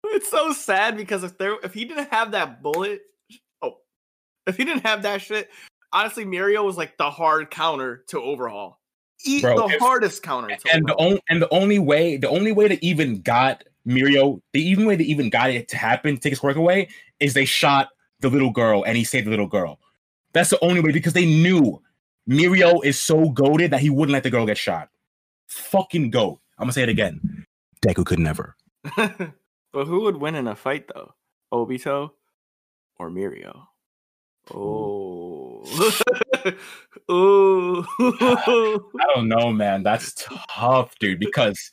[0.05, 3.01] it's so sad because if there if he didn't have that bullet,
[4.47, 5.49] If he didn't have that shit,
[5.91, 8.79] honestly, Mirio was like the hard counter to overhaul.
[9.25, 11.07] E- Bro, the if- hardest counter to and the overhaul.
[11.07, 14.95] only and the only way the only way that even got Mirio, the even way
[14.97, 18.51] that even got it to happen, take his quirk away, is they shot the little
[18.51, 19.79] girl and he saved the little girl.
[20.33, 21.81] That's the only way because they knew
[22.29, 24.89] Mirio is so goaded that he wouldn't let the girl get shot.
[25.47, 26.39] Fucking goat.
[26.57, 27.45] I'm gonna say it again.
[27.85, 28.55] Deku could never.
[28.97, 31.13] but who would win in a fight though?
[31.53, 32.11] Obito
[32.97, 33.67] or Mirio?
[34.51, 35.63] Oh.
[37.11, 37.85] Ooh.
[38.99, 39.83] I don't know, man.
[39.83, 40.13] That's
[40.49, 41.19] tough, dude.
[41.19, 41.71] Because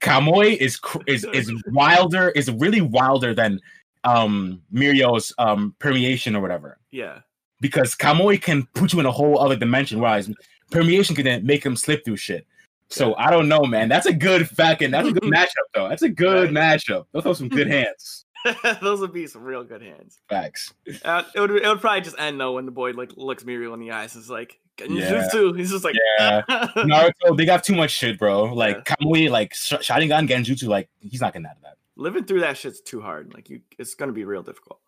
[0.00, 3.60] Kamui is is is wilder, is really wilder than
[4.04, 6.78] um Mirio's um permeation or whatever.
[6.92, 7.20] yeah.
[7.60, 10.30] because Kamui can put you in a whole other dimension, whereas
[10.70, 12.46] permeation can then make him slip through shit.
[12.88, 13.88] So I don't know, man.
[13.88, 14.90] That's a good fucking.
[14.92, 15.88] That's a good matchup, though.
[15.88, 17.06] That's a good matchup.
[17.12, 18.25] Those are some good hands.
[18.82, 20.20] Those would be some real good hands.
[20.28, 20.72] Facts.
[21.04, 23.72] Uh, it would it would probably just end though when the boy like looks Mirio
[23.74, 24.86] in the eyes and is like Yeah.
[25.30, 25.58] Genjutsu.
[25.58, 26.42] He's just like Yeah.
[26.76, 28.44] Naruto, they got too much shit, bro.
[28.44, 31.76] Like Kamui, like Sh- Sharingan Genjutsu, like he's not getting out of that.
[31.96, 33.32] living through that shit's too hard.
[33.34, 34.80] Like you, it's gonna be real difficult.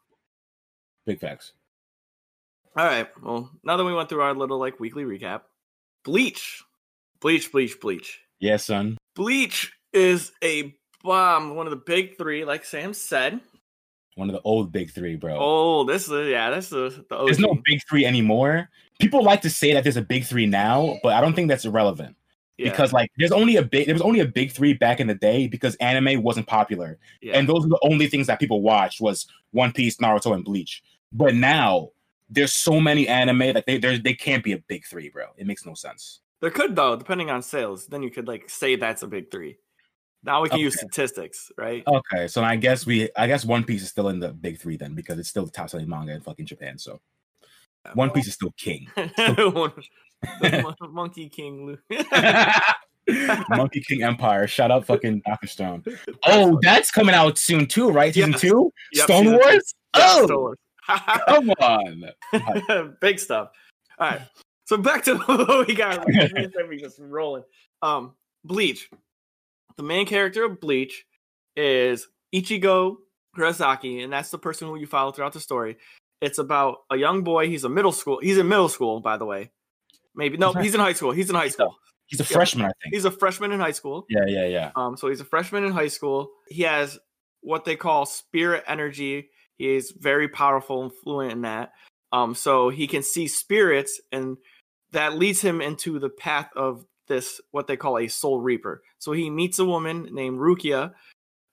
[1.07, 1.53] Big facts.
[2.77, 3.09] All right.
[3.23, 5.41] Well, now that we went through our little like weekly recap,
[6.05, 6.63] Bleach,
[7.21, 8.21] Bleach, Bleach, Bleach.
[8.41, 8.99] Yeah, son.
[9.17, 11.57] Bleach is a bomb.
[11.57, 13.41] One of the big three, like Sam said.
[14.19, 15.37] One of the old big three, bro.
[15.39, 17.27] Oh, this is yeah, that's the the OG.
[17.27, 18.69] There's no big three anymore.
[18.99, 21.65] People like to say that there's a big three now, but I don't think that's
[21.65, 22.17] irrelevant.
[22.57, 25.07] Yeah, because like there's only a big there was only a big three back in
[25.07, 27.39] the day because anime wasn't popular yeah.
[27.39, 30.83] and those are the only things that people watched was one piece naruto and bleach
[31.13, 31.91] but now
[32.29, 35.65] there's so many anime that they they can't be a big three bro it makes
[35.65, 37.87] no sense there could though, depending on sales.
[37.87, 39.59] Then you could like say that's a big three.
[40.25, 41.83] Now we can use statistics, right?
[41.87, 44.77] okay so i guess we i guess one piece is still in the big three
[44.77, 47.01] then because it's still the top selling manga in fucking japan so
[47.95, 49.85] one piece is still king the
[50.91, 51.65] Monkey King.
[51.67, 51.79] Lu-
[53.49, 55.83] monkey king empire shout out fucking dr stone
[56.27, 58.41] oh that's coming out soon too right season Yes.
[58.41, 60.59] two Yep, stone season wars Yeah, oh Star Wars.
[61.27, 62.05] come on
[63.01, 63.51] Big stuff.
[63.99, 64.21] All right.
[64.67, 66.07] So back to what we got.
[66.07, 67.43] we just rolling.
[67.83, 68.13] Um,
[68.45, 68.91] Bleach.
[69.79, 71.07] The main character of Bleach
[71.57, 72.97] is Ichigo
[73.37, 75.77] Kurosaki, and that's the person who you follow throughout the story.
[76.21, 77.49] It's about a young boy.
[77.49, 78.19] He's a middle school.
[78.21, 79.53] He's in middle school, by the way.
[80.17, 81.13] Maybe no, He's in high school.
[81.13, 81.77] He's in high school.
[82.07, 82.29] he's a Yeah.
[82.37, 84.05] freshman i think He's a freshman in high school.
[84.09, 86.31] yeah yeah yeah Um, so he's a freshman in high school.
[86.49, 86.99] He has
[87.43, 89.31] what they call spirit energy.
[89.59, 91.71] He is very powerful and fluent in that.
[92.11, 94.39] Um, so he can see spirits, and
[94.91, 98.83] that leads him into the path of this what they call a soul reaper.
[98.99, 100.93] So he meets a woman named Rukia,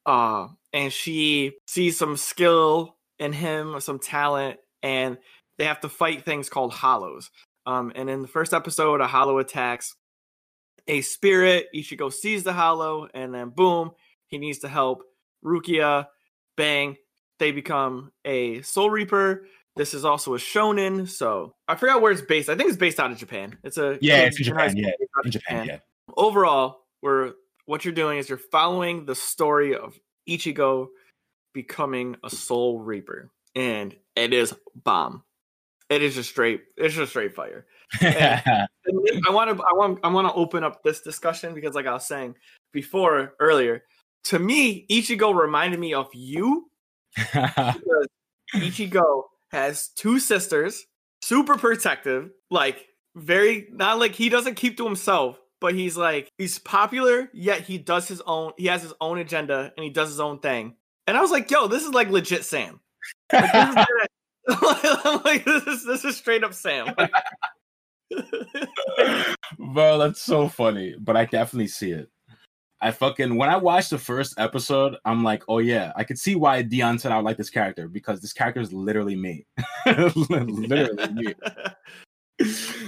[0.05, 5.17] uh, and she sees some skill in him, some talent, and
[5.57, 7.31] they have to fight things called hollows.
[7.65, 9.95] Um, and in the first episode, a hollow attacks
[10.87, 11.67] a spirit.
[11.73, 13.91] Ichigo sees the hollow, and then boom,
[14.27, 15.03] he needs to help
[15.43, 16.07] Rukia.
[16.57, 16.97] Bang,
[17.39, 19.47] they become a Soul Reaper.
[19.75, 22.49] This is also a shonen, so I forgot where it's based.
[22.49, 23.57] I think it's based out of Japan.
[23.63, 25.77] It's a Yeah, it's in Japan, yeah, in of Japan, yeah.
[26.15, 27.33] Overall, we're
[27.65, 30.87] what you're doing is you're following the story of Ichigo
[31.53, 35.23] becoming a Soul Reaper, and it is bomb.
[35.89, 36.61] It is just straight.
[36.77, 37.65] It's just straight fire.
[38.01, 41.85] And I want to I want I want to open up this discussion because like
[41.85, 42.35] I was saying
[42.71, 43.83] before earlier,
[44.25, 46.69] to me Ichigo reminded me of you
[48.55, 50.85] Ichigo has two sisters,
[51.21, 56.59] super protective, like very not like he doesn't keep to himself, but he's like he's
[56.59, 60.19] popular yet he does his own he has his own agenda and he does his
[60.19, 60.75] own thing.
[61.07, 62.79] And I was like, yo, this is like legit Sam.
[63.31, 63.75] Like, this is
[64.47, 66.93] I'm like this is this is straight up Sam.
[69.57, 70.95] Bro, that's so funny.
[70.99, 72.09] But I definitely see it.
[72.81, 76.35] I fucking when I watched the first episode, I'm like, oh yeah, I could see
[76.35, 79.45] why Dion said I would like this character because this character is literally me.
[79.85, 81.33] literally me.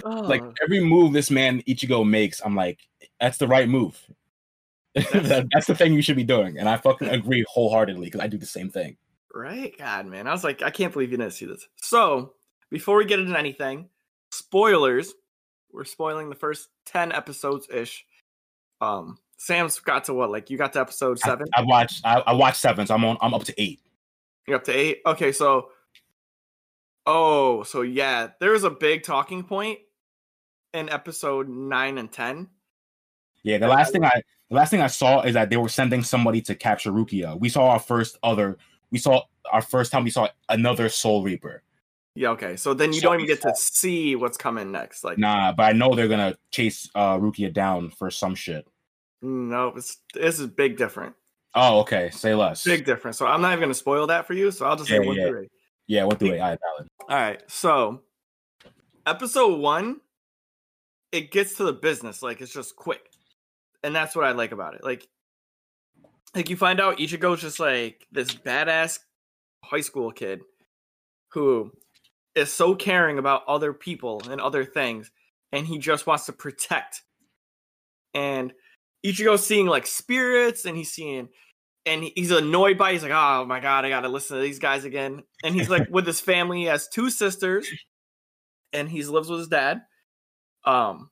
[0.04, 0.54] Like Oh.
[0.62, 2.80] every move this man Ichigo makes, I'm like,
[3.20, 3.98] that's the right move.
[4.94, 6.58] That- that's the thing you should be doing.
[6.58, 8.98] And I fucking agree wholeheartedly because I do the same thing.
[9.34, 9.74] Right?
[9.78, 10.28] God, man.
[10.28, 11.66] I was like, I can't believe you didn't see this.
[11.78, 12.34] So,
[12.72, 13.90] before we get into anything,
[14.32, 15.14] spoilers.
[15.72, 18.06] We're spoiling the first 10 episodes ish.
[18.82, 20.32] Um, Sam's got to what?
[20.32, 21.48] Like, you got to episode seven?
[21.54, 23.80] I, watched I, I watched seven, so I'm on I'm up to eight.
[24.48, 25.02] You're up to eight?
[25.06, 25.70] Okay, so.
[27.06, 29.80] Oh, so yeah, there's a big talking point
[30.74, 32.50] in episode nine and 10.
[33.44, 36.04] Yeah, the last thing I the last thing I saw is that they were sending
[36.04, 37.40] somebody to capture Rukia.
[37.40, 38.58] We saw our first other
[38.92, 39.22] we saw
[39.52, 41.64] our first time we saw another Soul Reaper.
[42.16, 42.56] Yeah, okay.
[42.58, 45.04] So then you So don't even get to see what's coming next.
[45.04, 48.68] Like, Nah, but I know they're gonna chase uh Rukia down for some shit.
[49.22, 51.16] No, it's this is big different.
[51.56, 52.10] Oh, okay.
[52.12, 52.64] Say less.
[52.64, 53.18] Big difference.
[53.18, 54.52] So I'm not even gonna spoil that for you.
[54.52, 55.28] So I'll just say Yeah, one yeah.
[55.28, 55.52] through eight.
[55.88, 56.40] Yeah, what do it?
[56.40, 56.88] I valid.
[57.10, 57.42] All right.
[57.48, 58.02] So
[59.06, 60.02] episode one,
[61.12, 62.22] it gets to the business.
[62.22, 63.02] Like it's just quick.
[63.84, 64.84] And that's what I like about it.
[64.84, 65.08] Like
[66.36, 69.00] like you find out Ichigo's just like this badass
[69.64, 70.42] high school kid
[71.30, 71.72] who
[72.36, 75.10] is so caring about other people and other things,
[75.52, 77.02] and he just wants to protect.
[78.14, 78.54] And
[79.08, 81.30] Ichigo's seeing like spirits, and he's seeing,
[81.86, 82.94] and he's annoyed by.
[82.94, 85.88] He's like, "Oh my god, I gotta listen to these guys again." And he's like
[85.90, 86.60] with his family.
[86.60, 87.68] He has two sisters,
[88.74, 89.82] and he lives with his dad.
[90.66, 91.10] Um,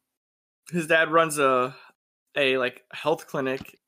[0.72, 1.76] his dad runs a
[2.36, 3.80] a like health clinic.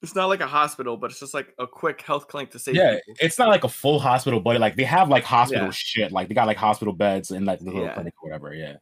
[0.00, 2.76] It's not like a hospital, but it's just like a quick health clinic to save
[2.76, 3.14] Yeah, people.
[3.20, 5.70] it's not like a full hospital, but like they have like hospital Yeah.
[5.72, 6.12] shit.
[6.12, 7.94] Like they got like hospital beds and like the little Yeah.
[7.94, 8.54] clinic or whatever.
[8.54, 8.76] Yeah.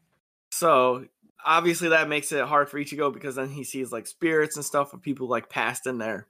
[0.52, 1.06] So
[1.46, 4.92] obviously that makes it hard for Ichigo because then he sees like spirits and stuff
[4.92, 6.26] of people like passed in their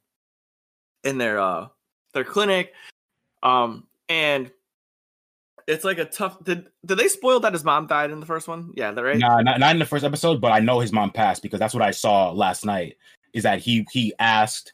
[1.03, 1.69] in their uh
[2.13, 2.73] their clinic.
[3.43, 4.53] Um and
[5.67, 8.47] it's like a tough did did they spoil that his mom died in the first
[8.47, 8.73] one?
[8.77, 9.19] Yeah, they're right.
[9.19, 11.75] Nah, not, not in the first episode, but I know his mom passed because that's
[11.75, 12.97] what I saw last night.
[13.33, 14.73] Is that he he asked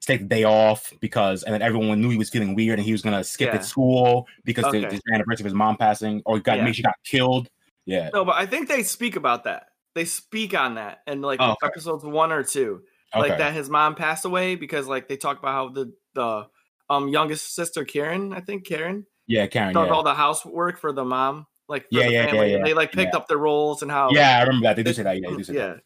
[0.00, 2.84] to take the day off because and then everyone knew he was feeling weird and
[2.84, 3.54] he was gonna skip Yeah.
[3.54, 5.00] at school because the, Okay.
[5.04, 6.64] the anniversary of his mom passing or got Yeah.
[6.64, 7.48] maybe she got killed.
[7.86, 8.10] Yeah.
[8.12, 9.68] No, but I think they speak about that.
[9.94, 11.66] They speak on that in like Oh, okay.
[11.68, 12.82] episodes one or two.
[13.14, 13.28] Okay.
[13.28, 16.46] Like that his mom passed away because like they talk about how the the
[16.90, 19.72] um youngest sister Karin, I think Karin, yeah, Karin.
[19.72, 19.92] done Yeah.
[19.92, 22.54] all the housework for the mom, like for Yeah, the yeah, yeah, family.
[22.54, 23.18] and yeah, They like picked yeah.
[23.18, 24.76] up their roles and how yeah, I remember that.
[24.76, 25.20] They do say that.
[25.20, 25.66] Yeah, they do say yeah.
[25.68, 25.80] that.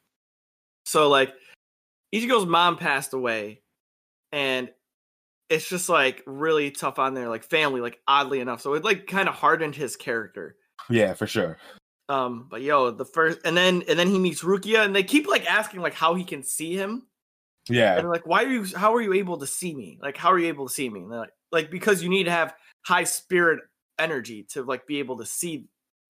[0.87, 1.33] So like
[2.15, 3.63] Ichigo's mom passed away
[4.33, 4.71] and
[5.51, 8.61] it's just like really tough on their like family, like oddly enough.
[8.63, 10.57] So it like kind of hardened his character.
[10.91, 11.59] Yeah, for sure.
[12.09, 15.27] Um, but yo, the first and then and then he meets Rukia and they keep
[15.27, 17.07] like asking like how he can see him.
[17.69, 17.99] Yeah.
[17.99, 19.99] And like, why are you how are you able to see me?
[20.01, 21.01] Like, how are you able to see me?
[21.01, 23.61] And they're like, like because you need to have high spirit
[23.99, 25.67] energy to like be able to see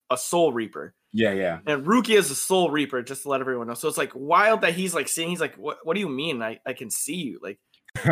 [0.09, 0.93] a soul reaper.
[1.11, 1.59] Yeah, yeah.
[1.65, 3.73] And Rukia is a soul reaper, just to let everyone know.
[3.73, 6.41] So it's like wild that he's like seeing, he's like, What what do you mean?
[6.41, 7.39] I, I can see you.
[7.41, 7.59] Like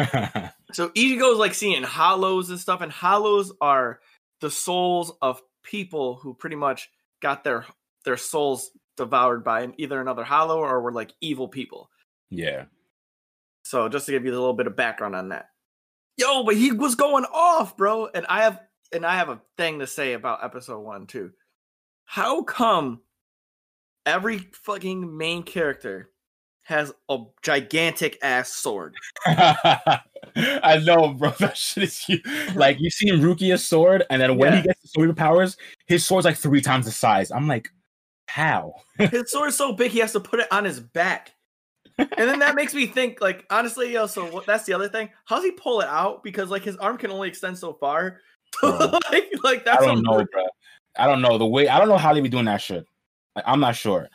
[0.73, 3.99] so Ichigo's like seeing hollows and stuff, and hollows are
[4.41, 6.89] the souls of people who pretty much
[7.21, 7.65] got their
[8.05, 11.89] their souls devoured by either another hollow or were like evil people.
[12.29, 12.65] yeah.
[13.63, 15.49] So just to give you a little bit of background on that.
[16.15, 18.07] Yo, but he was going off, bro.
[18.07, 18.61] And I have
[18.93, 21.31] and I have a thing to say about episode one too.
[22.05, 23.01] How come
[24.05, 26.11] every fucking main character
[26.63, 28.95] has a gigantic ass sword?
[29.25, 31.31] I know, bro.
[31.39, 32.23] That shit is huge.
[32.55, 34.57] Like you see Rukia's sword, and then when Yeah.
[34.61, 37.31] he gets the sword powers, his sword's like three times the size.
[37.31, 37.69] I'm like,
[38.27, 38.75] how?
[38.99, 41.33] His sword's so big he has to put it on his back.
[41.97, 45.09] And then that makes me think, like, honestly, yo, so what, that's the other thing.
[45.25, 46.23] How's he pull it out?
[46.23, 48.19] Because like his arm can only extend so far.
[48.63, 50.45] Like, like I don't know, bro.
[50.97, 51.67] I don't know the way.
[51.67, 52.85] I don't know how they be doing that shit.
[53.35, 54.07] Like, I'm not sure.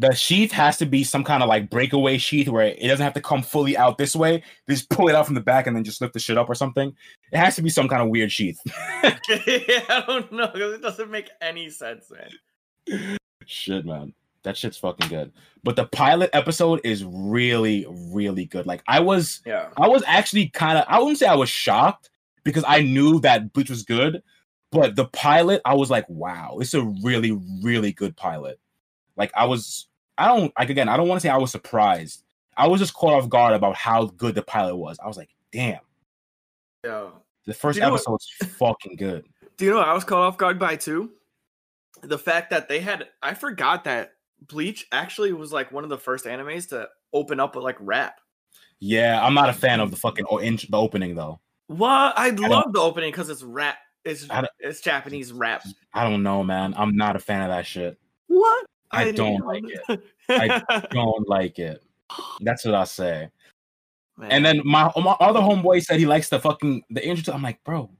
[0.00, 3.14] The sheath has to be some kind of like breakaway sheath where it doesn't have
[3.14, 4.44] to come fully out this way.
[4.66, 6.48] They just pull it out from the back and then just lift the shit up
[6.48, 6.94] or something.
[7.32, 8.60] It has to be some kind of weird sheath.
[9.02, 9.18] yeah,
[9.88, 13.18] I don't know because it doesn't make any sense, man.
[13.44, 14.14] shit, man.
[14.44, 15.32] That shit's fucking good.
[15.64, 18.66] But the pilot episode is really, really good.
[18.66, 19.68] Like I was Yeah.
[19.76, 22.10] I was actually kind of I wouldn't say I was shocked
[22.44, 24.22] because I knew that Bleach was good,
[24.70, 28.60] but the pilot I was like, wow, it's a really really good pilot.
[29.16, 29.87] Like I was
[30.18, 32.24] I don't like again, I don't want to say I was surprised.
[32.56, 34.98] I was just caught off guard about how good the pilot was.
[35.02, 35.78] I was like, damn,
[36.84, 37.12] Yo.
[37.46, 38.28] the first You know what- episode's
[38.58, 39.24] fucking good.
[39.56, 41.12] Do you know what I was caught off guard by too?
[42.02, 44.14] The fact that they had I forgot that
[44.46, 48.20] Bleach actually was like one of the first animes to open up with like rap.
[48.80, 51.40] Yeah, I'm not a fan of the fucking o- in- the opening though.
[51.66, 52.16] What?
[52.16, 53.78] I don't- love the opening because it's rap.
[54.04, 54.26] It's
[54.60, 55.64] it's Japanese rap.
[55.92, 56.72] I don't know, man.
[56.76, 57.98] I'm not a fan of that shit.
[58.28, 58.64] What?
[58.90, 60.00] I don't like it.
[60.28, 61.82] I Don't like it.
[62.40, 63.30] That's what I say.
[64.16, 64.32] Man.
[64.32, 67.34] And then my oh, my other homeboy said he likes the fucking the intro.
[67.34, 67.90] I'm like, bro,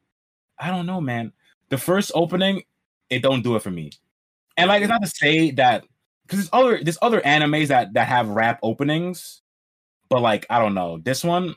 [0.58, 1.32] I don't know, man.
[1.68, 2.62] The first opening,
[3.10, 3.90] it don't do it for me.
[4.56, 5.84] And like, it's not to say that
[6.26, 9.42] because there's other there's other animes that that have rap openings,
[10.08, 10.98] but like, I don't know.
[10.98, 11.54] This one,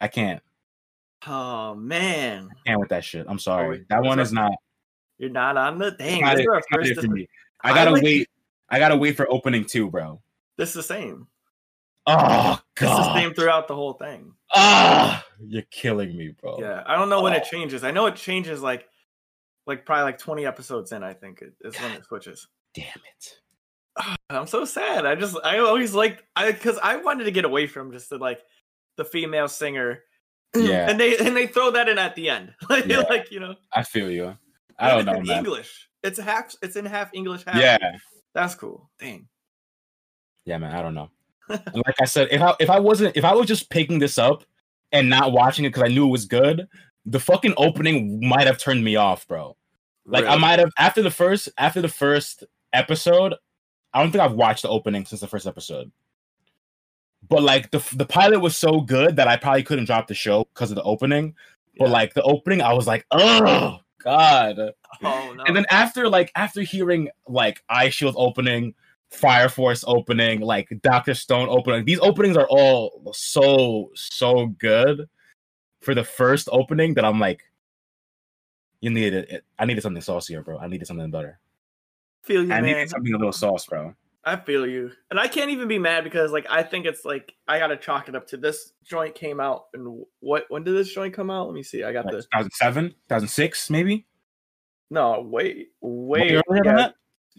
[0.00, 0.42] I can't.
[1.26, 3.26] oh man, Can't with that shit.
[3.28, 3.68] I'm oh, sorry.
[3.78, 4.52] wait, that one is not.
[5.18, 6.22] you're not on the dang.
[6.22, 6.42] not This it.
[6.42, 7.28] is our It's not it for me.
[7.62, 8.28] I I gotta like- wait.
[8.68, 10.20] I gotta wait for opening two, bro.
[10.56, 11.28] This is the same.
[12.06, 13.14] Oh It's the god.
[13.14, 14.32] same throughout the whole thing.
[14.54, 16.58] Ah, you're killing me, bro.
[16.60, 17.50] Yeah, I don't know when it Oh.
[17.50, 17.82] changes.
[17.84, 18.88] I know it changes like
[19.66, 21.02] like probably like 20 episodes in.
[21.02, 22.46] I think it- is when it switches.
[22.74, 23.40] Damn it.
[24.30, 25.04] I'm so sad.
[25.06, 28.18] I just I always liked I because I wanted to get away from just the
[28.18, 28.40] like
[28.96, 30.02] the female singer.
[30.54, 30.88] Yeah.
[30.88, 33.00] and they and they throw that in at the end, like, Yeah.
[33.00, 33.56] like you know.
[33.72, 34.36] I feel you.
[34.78, 35.38] I don't know, in man.
[35.38, 35.88] English.
[36.06, 36.54] It's half.
[36.62, 37.44] It's in half English.
[37.44, 37.56] Half.
[37.56, 37.78] Yeah.
[38.32, 38.88] that's cool.
[38.98, 39.26] Dang.
[40.44, 40.74] Yeah, man.
[40.74, 41.10] I don't know.
[41.48, 44.44] Like I said, if I if I wasn't if I was just picking this up
[44.92, 46.66] and not watching it because I knew it was good,
[47.04, 49.56] the fucking opening might have turned me off, bro.
[50.04, 53.34] Like I might have after the first after the first episode.
[53.92, 55.90] I don't think I've watched the opening since the first episode.
[57.28, 60.46] But like the the pilot was so good that I probably couldn't drop the show
[60.52, 61.34] because of the opening.
[61.78, 64.58] But like the opening, I was like, oh god.
[65.02, 65.44] Oh no.
[65.44, 68.74] And then after like after hearing like Eye Shield opening,
[69.10, 75.08] Fire Force opening, like Doctor Stone opening, these openings are all so so good
[75.80, 77.42] for the first opening that I'm like,
[78.80, 79.44] you needed it.
[79.58, 80.58] I needed something saucier, bro.
[80.58, 81.38] I needed something better.
[82.22, 82.64] feel you, I man.
[82.64, 83.94] needed something a little sauce, bro.
[84.28, 87.32] I feel you, and I can't even be mad because like I think it's like
[87.46, 90.92] I gotta chalk it up to this joint came out and what when did this
[90.92, 91.46] joint come out?
[91.46, 91.84] Let me see.
[91.84, 94.04] I got Like the 2007, 2006, maybe.
[94.90, 96.94] no wait Way wait earlier than that?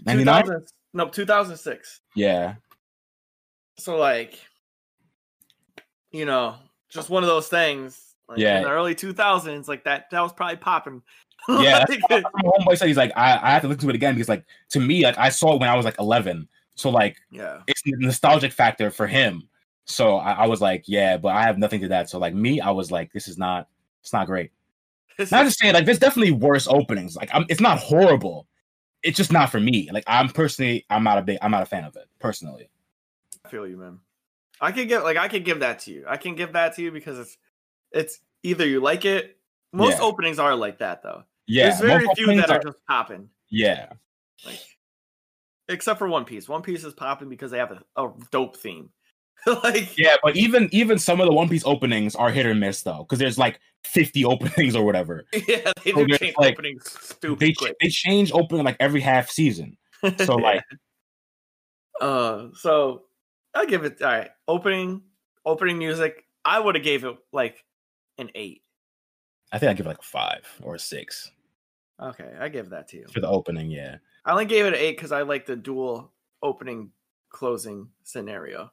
[0.06, 0.44] 99?
[0.44, 2.02] 2000 no 2006.
[2.16, 2.56] Yeah,
[3.78, 4.40] So like,
[6.12, 6.56] you know,
[6.90, 8.16] just one of those things.
[8.30, 8.58] Like, Yeah.
[8.58, 11.02] in the early 2000s, like that that was probably popping.
[11.50, 14.30] Yeah, my homeboy said he's like, I, I have to listen to it again because
[14.30, 16.48] like to me, like I saw it when I was like 11,
[16.78, 17.62] so like yeah.
[17.68, 19.50] it's the nostalgic factor for him.
[19.86, 22.10] So I, I was like, yeah, but I have nothing to that.
[22.10, 23.68] So like me, I was like, this is not,
[24.02, 24.52] it's not great.
[25.32, 27.16] Not to say like there's definitely worse openings.
[27.16, 28.46] Like I'm, it's not horrible.
[29.02, 29.90] It's just not for me.
[29.92, 32.70] Like I'm personally, I'm not a big, I'm not a fan of it personally.
[33.44, 33.98] I feel you, man.
[34.62, 36.06] I could give like I could give that to you.
[36.08, 37.38] I can give that to you because it's
[37.92, 39.38] it's either you like it.
[39.74, 40.04] Most Yeah.
[40.04, 41.24] openings are like that though.
[41.48, 43.28] Yeah, There's very few that are are- just popping.
[43.50, 43.94] yeah,
[44.46, 44.60] Like
[45.70, 46.48] except for One Piece.
[46.48, 48.90] One Piece is popping because they have a, a dope theme.
[49.46, 50.16] like yeah.
[50.24, 53.20] But even even some of the One Piece openings are hit or miss though, because
[53.20, 55.26] there's like 50 openings or whatever.
[55.48, 57.76] yeah, they So do change like, openings stupid They quick.
[57.82, 59.78] they change opening like every half season.
[60.24, 60.64] So like
[62.00, 63.04] uh so
[63.54, 64.30] I'll give it all right.
[64.48, 65.02] Opening
[65.46, 67.64] opening music, I would have gave it like
[68.18, 68.62] an eight.
[69.52, 71.32] I think I give it like a five or a six
[72.02, 73.06] Okay, I give that to you.
[73.12, 73.72] for the opening.
[73.72, 73.98] Yeah,
[74.28, 76.12] I only gave it an eight because I like the dual
[76.44, 76.92] opening
[77.30, 78.70] closing scenario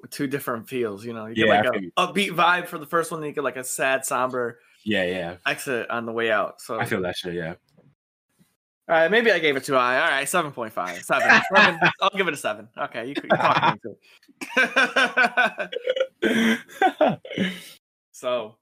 [0.00, 1.04] with two different feels.
[1.04, 3.34] You know, you Yeah, get like a upbeat vibe for the first one, then you
[3.34, 5.36] get like a sad, somber yeah, yeah.
[5.44, 6.60] exit on the way out.
[6.60, 7.34] So I feel that shit.
[7.34, 7.54] Yeah.
[8.88, 10.00] all right, maybe I gave it too high.
[10.00, 11.28] All right, seven point five, seven.
[11.54, 11.80] Seven.
[12.00, 12.68] I'll give it a seven.
[12.78, 13.92] Okay, you you talked me
[18.12, 18.54] so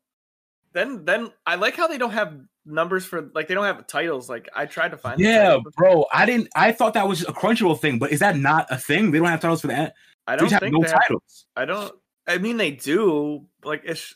[0.72, 4.28] then, then I like how they don't have numbers for like they don't have titles.
[4.28, 5.20] Like I tried to find.
[5.20, 6.06] yeah, bro.
[6.12, 6.48] I didn't.
[6.56, 9.10] I thought that was a Crunchyroll thing, but is that not a thing?
[9.10, 9.94] They don't have titles for that.
[10.26, 11.46] I don't have think no they have titles.
[11.56, 11.94] I don't.
[12.26, 13.46] I mean, they do.
[13.64, 14.14] Like, it's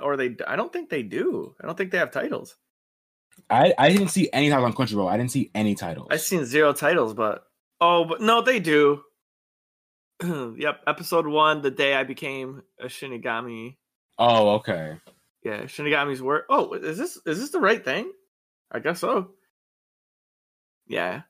[0.00, 0.36] or they.
[0.46, 1.54] I don't think they do.
[1.62, 2.56] I don't think they have titles.
[3.48, 5.10] I I didn't see any titles on Crunchyroll.
[5.10, 6.08] I didn't see any titles.
[6.10, 7.44] I've seen zero titles, but
[7.80, 9.02] oh, but no, they do.
[10.56, 13.76] yep, episode one, the day I became a Shinigami.
[14.18, 14.98] Oh, okay.
[15.42, 16.46] Yeah, Shinigami's work.
[16.50, 18.12] Oh, is this is this the right thing?
[18.70, 19.32] I guess so.
[20.86, 21.22] Yeah,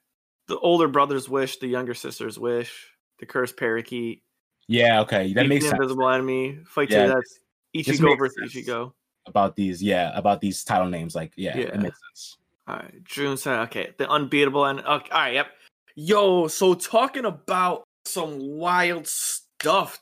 [0.49, 2.89] the older brother's wish, the younger sister's wish,
[3.19, 4.23] the cursed parakeet,
[4.69, 5.33] Yeah, okay.
[5.35, 7.41] That makes the sense invisible enemy, fight Yeah, to that's
[7.77, 8.53] Ichigo versus.
[8.55, 8.93] Ichigo.
[9.27, 9.83] about these.
[9.83, 11.15] Yeah, about these title names.
[11.15, 11.65] Like, yeah, Yeah.
[11.75, 12.39] it makes sense.
[12.67, 15.49] All right, June said, okay, the unbeatable and okay, all right, yep.
[15.97, 19.47] Yo, so talking about some wild stuff,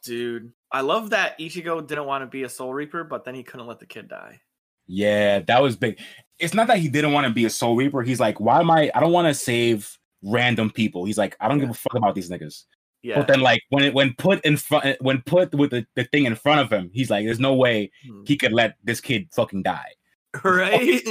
[0.03, 0.53] dude.
[0.71, 3.67] I love that Ichigo didn't want to be a Soul Reaper, but then he couldn't
[3.67, 4.41] let the kid die.
[4.87, 5.99] Yeah, that was big.
[6.39, 8.03] It's not that he didn't want to be a Soul Reaper.
[8.03, 8.91] He's like, why am I?
[8.95, 11.05] I don't want to save random people.
[11.05, 12.65] He's like, I don't give a fuck about these niggas.
[13.03, 16.05] Yeah, But then, like, when it when put in front, when put with the, the
[16.05, 18.23] thing in front of him, he's like, there's no way Hmm.
[18.27, 19.93] he could let this kid fucking die.
[20.45, 21.03] right?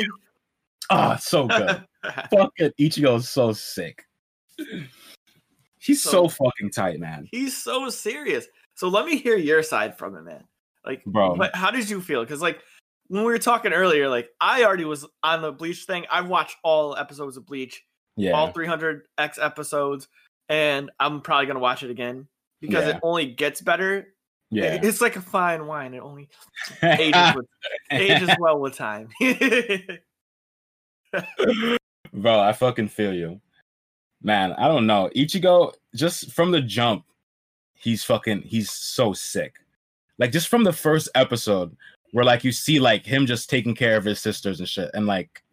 [0.90, 1.84] Oh, so good.
[2.30, 4.04] fucking Ichigo is so sick.
[5.88, 7.28] He's so, So- fucking tight, man.
[7.32, 8.46] He's so serious.
[8.76, 10.44] So let me hear your side from it, man.
[10.86, 11.36] Like, Bro.
[11.36, 12.22] what, how did you feel?
[12.24, 12.60] Because like
[13.08, 16.06] when we were talking earlier, like I already was on the Bleach thing.
[16.12, 17.84] I've watched all episodes of Bleach.
[18.20, 18.32] Yeah.
[18.32, 20.08] all 300x episodes
[20.50, 22.28] and i'm probably going to watch it again
[22.62, 22.96] because Yeah.
[22.96, 24.08] it only gets better
[24.50, 24.80] yeah.
[24.82, 26.28] it's like a fine wine it only
[26.82, 27.46] ages, with,
[27.92, 29.10] ages well with time
[32.14, 33.40] Bro, I fucking feel you.
[34.22, 35.10] Man, I don't know.
[35.16, 37.06] Ichigo, just from the jump,
[37.74, 39.56] he's fucking he's so sick.
[40.18, 41.76] Like just from the first episode,
[42.12, 45.06] where like you see like him just taking care of his sisters and shit, and
[45.06, 45.44] like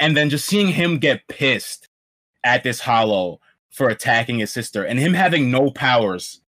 [0.00, 1.86] and then just seeing him get pissed
[2.44, 3.40] at this hollow
[3.70, 6.40] for attacking his sister and him having no powers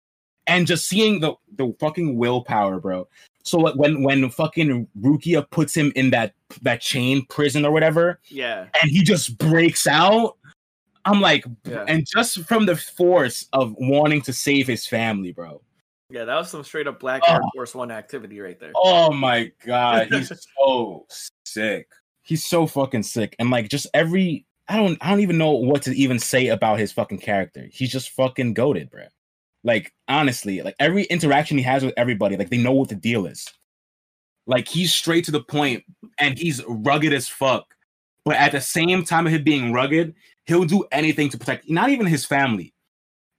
[0.49, 3.07] and just seeing the the fucking willpower bro
[3.45, 8.19] so like when when fucking rukia puts him in that that chain prison or whatever
[8.29, 8.67] Yeah.
[8.83, 10.37] and he just breaks out
[11.05, 11.85] i'm like Yeah.
[11.89, 15.61] and just from the force of wanting to save his family bro
[16.11, 17.35] Yeah, that was some straight up Black Oh.
[17.35, 18.73] Air Force One activity right there.
[18.77, 21.07] Oh my god, he's so
[21.47, 21.87] sick.
[22.21, 23.35] He's so fucking sick.
[23.39, 26.79] And like just every I don't I don't even know what to even say about
[26.79, 27.67] his fucking character.
[27.73, 29.05] He's just fucking goaded, bro.
[29.65, 33.25] Like honestly, like every interaction he has with everybody, like they know what the deal
[33.25, 33.49] is.
[34.47, 35.83] Like he's straight to the point
[36.19, 37.65] and he's rugged as fuck.
[38.27, 40.15] But at the same time of him being rugged,
[40.47, 42.75] he'll do anything to protect not even his family,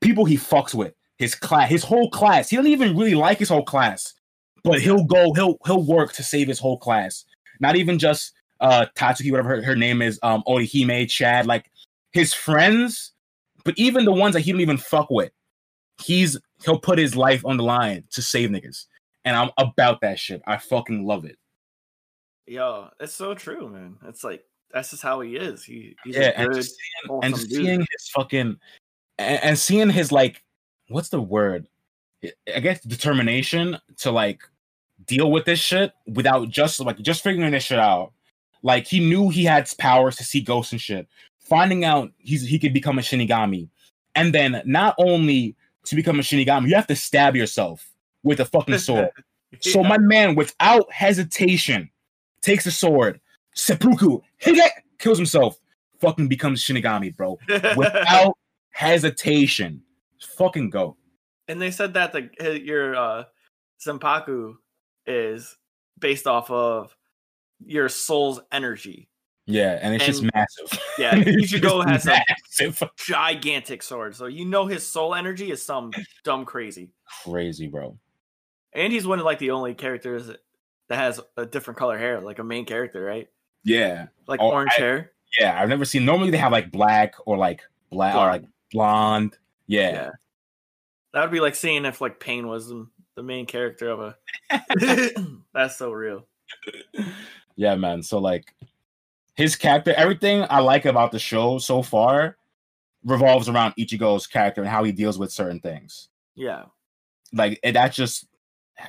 [0.02, 2.50] people he fucks with, his class, his whole class.
[2.50, 4.14] He doesn't even really like his whole class
[4.64, 7.26] but he'll go he'll he'll work to save his whole class
[7.60, 11.70] not even just uh tatsuki whatever her, her name is um orihime chad like
[12.12, 13.12] his friends
[13.64, 15.32] but even the ones that he don't even fuck with
[16.02, 18.86] he's he'll put his life on the line to save niggas
[19.26, 21.38] and i'm about that shit i fucking love it
[22.46, 23.96] Yo, it's so true, man.
[24.06, 24.44] It's like
[24.74, 25.64] that's just how he is.
[25.64, 28.58] He he's yeah and good, seeing, and seeing his fucking
[29.20, 30.44] and, and seeing his like
[30.90, 31.68] what's the word?
[32.54, 34.42] I guess determination to like
[35.06, 38.14] deal with this shit without just like just figuring this shit out.
[38.64, 41.08] Like he knew he had powers to see ghosts and shit.
[41.40, 43.70] Finding out he's he could become a shinigami.
[44.16, 45.56] And then not only
[45.86, 47.92] to become a shinigami you have to stab yourself
[48.24, 49.12] with a fucking sword.
[49.60, 51.92] So my man without hesitation
[52.42, 53.22] takes a sword
[53.54, 54.68] seppuku hige
[55.00, 55.60] kills himself
[56.00, 57.38] fucking becomes shinigami bro
[57.78, 58.38] without
[58.72, 59.82] hesitation.
[60.38, 60.96] Fucking go.
[61.48, 63.24] and they said that the your uh
[63.86, 64.56] Senpaku
[65.06, 65.58] is
[66.00, 66.96] based off of
[67.66, 69.10] your soul's energy.
[69.46, 70.80] Yeah, and it's just massive.
[70.98, 75.92] Yeah, Ichigo has a gigantic sword, so you know his soul energy is some
[76.24, 76.92] dumb crazy.
[77.26, 77.98] Crazy, bro.
[78.74, 82.40] And he's one of like the only characters that has a different color hair, like
[82.40, 83.28] a main character, right?
[83.64, 85.12] Yeah, Like Oh, orange I- hair.
[85.40, 85.60] yeah.
[85.62, 86.06] I've never seen.
[86.06, 87.62] Normally they have like black or like
[87.92, 89.38] black or like blonde.
[89.68, 90.10] Yeah, Yeah.
[91.14, 94.18] That would be like seeing if like Pain was the, the main character of a.
[95.54, 96.26] That's so real.
[97.56, 98.02] yeah, man.
[98.04, 98.54] So like
[99.36, 102.38] his character, everything I like about the show so far
[103.04, 106.10] revolves around Ichigo's character and how he deals with certain things.
[106.36, 106.64] Yeah.
[107.32, 108.26] like and that's just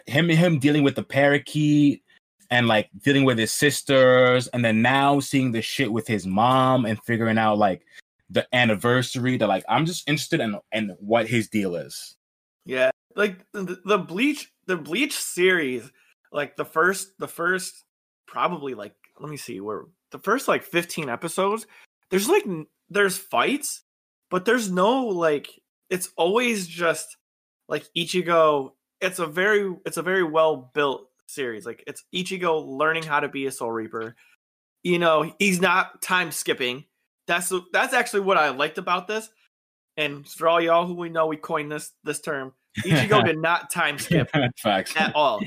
[0.07, 2.04] him him dealing with the parakeet
[2.51, 6.85] and like dealing with his sisters and then now seeing the shit with his mom
[6.85, 7.83] and figuring out like
[8.31, 12.17] the anniversary that like i'm just interested in in what his deal is
[12.65, 12.91] Yeah.
[13.17, 15.91] Like the, the Bleach, the Bleach series,
[16.33, 17.85] like the first, the first,
[18.27, 21.67] probably like, let me see, where the first like 15 episodes,
[22.11, 22.45] there's like,
[22.91, 23.83] there's fights,
[24.31, 25.49] but there's no like,
[25.91, 27.17] it's always just
[27.69, 28.73] like Ichigo.
[29.01, 31.67] It's a very, it's a very well built series.
[31.67, 34.17] Like it's Ichigo learning how to be a Soul Reaper.
[34.83, 36.85] You know, he's not time skipping.
[37.27, 39.29] That's that's actually what I liked about this.
[39.97, 42.53] And for all y'all who we know, we coined this this term.
[42.85, 45.41] Ichigo did not time skip facts at all.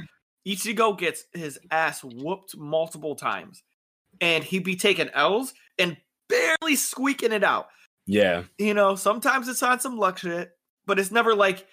[0.47, 3.63] Ichigo gets his ass whooped multiple times,
[4.21, 5.97] and he'd be taking L's and
[6.30, 7.67] barely squeaking it out.
[8.05, 10.51] yeah You know, sometimes it's on some luck shit,
[10.86, 11.67] but it's never like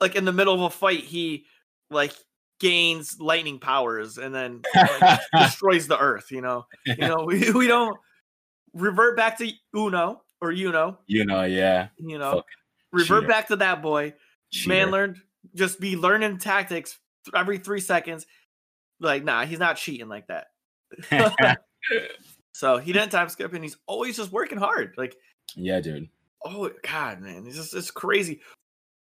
[0.00, 1.46] like in the middle of a fight he
[1.90, 2.12] like
[2.64, 6.30] gains lightning powers and then like, destroys the earth.
[6.30, 7.96] You know, you know we, we don't
[8.72, 10.98] revert back to Uno or Uno.
[11.06, 12.44] you know yeah You know, Fucking
[12.92, 13.28] revert cheater.
[13.28, 14.14] back to that boy.
[14.66, 15.18] Man learned
[15.54, 16.98] just be learning tactics
[17.34, 18.26] every three seconds.
[19.00, 20.46] Like, nah, he's not cheating like that.
[22.52, 24.94] so he didn't time skip, and he's always just working hard.
[24.96, 25.16] Like,
[25.56, 26.08] yeah dude
[26.44, 28.40] oh god, man, it's just it's crazy.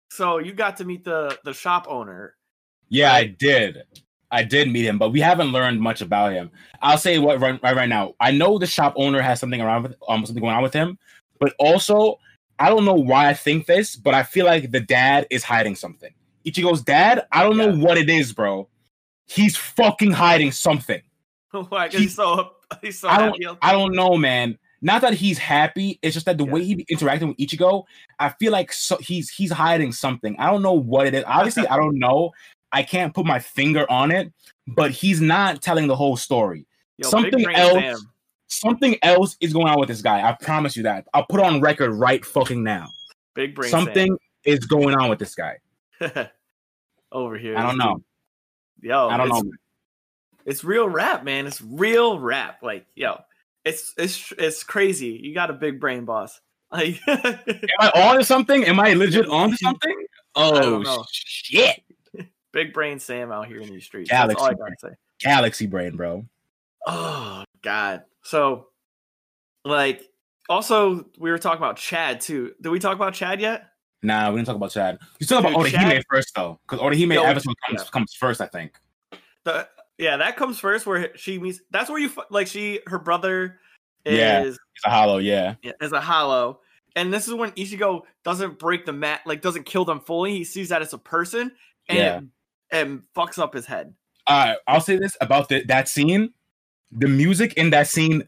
[0.09, 2.36] So you got to meet the the shop owner.
[2.92, 3.82] Yeah i did
[4.30, 6.52] i did meet him but we haven't learned much about him
[6.84, 9.82] i'll say what right, right right now i know the shop owner has something around
[9.84, 10.98] with um something going on with him
[11.39, 12.20] but also
[12.60, 15.76] I don't know why I think this, but I feel like the dad is hiding
[15.76, 16.14] something.
[16.46, 18.68] Ichigo's dad, I don't know what it is, bro.
[19.26, 21.02] He's fucking hiding something.
[21.72, 24.60] like He- he's so he's so I don't, I don't know, man.
[24.84, 25.98] Not that he's happy.
[26.04, 26.52] It's just that the Yeah.
[26.52, 27.86] way he be interacting with Ichigo,
[28.20, 30.36] I feel like so, he's he's hiding something.
[30.38, 31.24] I don't know what it is.
[31.26, 32.30] Obviously, I don't know.
[32.72, 34.32] I can't put my finger on it,
[34.67, 36.65] but he's not telling the whole story.
[36.97, 37.97] Yo, something else- Sam.
[38.47, 40.28] Something else is going on with this guy.
[40.28, 41.07] I promise you that.
[41.13, 42.89] I'll put on record right fucking now.
[43.34, 43.72] Big brain.
[43.72, 45.59] something is going on with this guy.
[47.13, 47.57] Over here.
[47.57, 48.03] I don't know.
[48.82, 49.51] Yo, I don't it's, know.
[50.45, 51.47] It's real rap, man.
[51.47, 52.61] It's real rap.
[52.61, 53.22] Like, yo,
[53.63, 55.19] it's it's it's crazy.
[55.22, 56.39] You got a big brain, boss.
[56.74, 58.63] Like, Am I on to something?
[58.63, 60.05] Am I legit on to something?
[60.36, 61.84] Oh shit!
[62.52, 64.10] Big brain Sam out here in these streets.
[64.10, 64.97] That's all I Galaxy gotta say.
[65.20, 66.26] Galaxy brain, bro.
[66.86, 68.04] Oh God.
[68.24, 68.68] So,
[69.66, 70.04] like,
[70.49, 72.54] also we were talking about Chad too.
[72.62, 73.68] Did we talk about Chad yet?
[74.04, 74.97] Nah, we didn't talk about Chad.
[75.20, 77.89] You talk about Orihime Chad- first though, because Yo, episode comes yeah.
[77.91, 78.74] comes first, I think.
[79.43, 81.60] The yeah, that comes first where she meets.
[81.70, 83.60] That's where you like she her brother
[84.06, 84.43] is Yeah.
[84.43, 85.56] It's a hollow, yeah.
[85.62, 86.62] yeah, is a hollow.
[86.95, 90.32] And this is when Ichigo doesn't break the mat, like doesn't kill them fully.
[90.32, 91.52] He sees that as a person
[91.88, 92.20] and Yeah.
[92.72, 93.93] And fucks up his head.
[94.30, 96.32] Right, I'll say this about the, that scene.
[96.91, 98.24] The music in that scene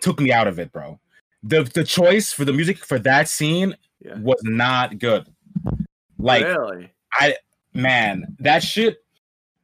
[0.00, 0.98] took me out of it, bro.
[1.42, 4.18] The the choice for the music for that scene Yeah.
[4.18, 5.26] was not good.
[6.18, 6.90] Like really?
[7.12, 7.36] I
[7.74, 9.04] man, that shit.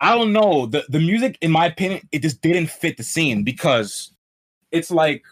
[0.00, 0.66] I don't know.
[0.66, 4.12] The the music, in my opinion, it just didn't fit the scene because
[4.70, 5.24] it's like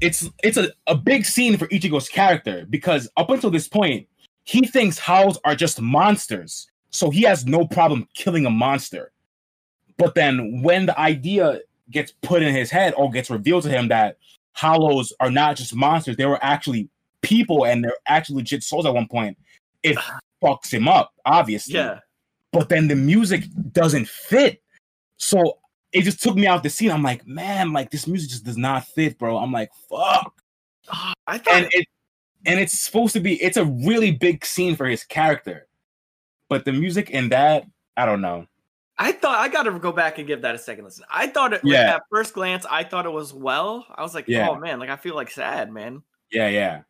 [0.00, 4.06] it's it's a, a big scene for Ichigo's character because up until this point,
[4.44, 6.69] he thinks hollows are just monsters.
[6.90, 9.12] So he has no problem killing a monster.
[9.96, 11.60] But then when the idea
[11.90, 14.18] gets put in his head or gets revealed to him that
[14.52, 16.88] hollows are not just monsters, they were actually
[17.22, 19.36] people and they're actually legit souls at one point,
[19.82, 19.96] it
[20.42, 21.74] fucks him up, obviously.
[21.74, 22.00] Yeah.
[22.52, 24.62] But then the music doesn't fit.
[25.16, 25.58] So
[25.92, 26.90] it just took me out the scene.
[26.90, 29.36] I'm like, man, like this music just does not fit, bro.
[29.38, 30.34] I'm like, fuck.
[31.26, 31.86] I thought And it
[32.46, 35.66] and it's supposed to be it's a really big scene for his character.
[36.50, 37.64] But the music in that,
[37.96, 38.46] I don't know.
[38.98, 41.04] I thought I got to go back and give that a second listen.
[41.10, 41.62] I thought it.
[41.64, 41.84] Yeah.
[41.86, 43.86] Like, at first glance, I thought it was well.
[43.94, 44.50] I was like, Yeah.
[44.50, 46.02] oh man, like I feel like sad, man.
[46.30, 46.82] Yeah, yeah.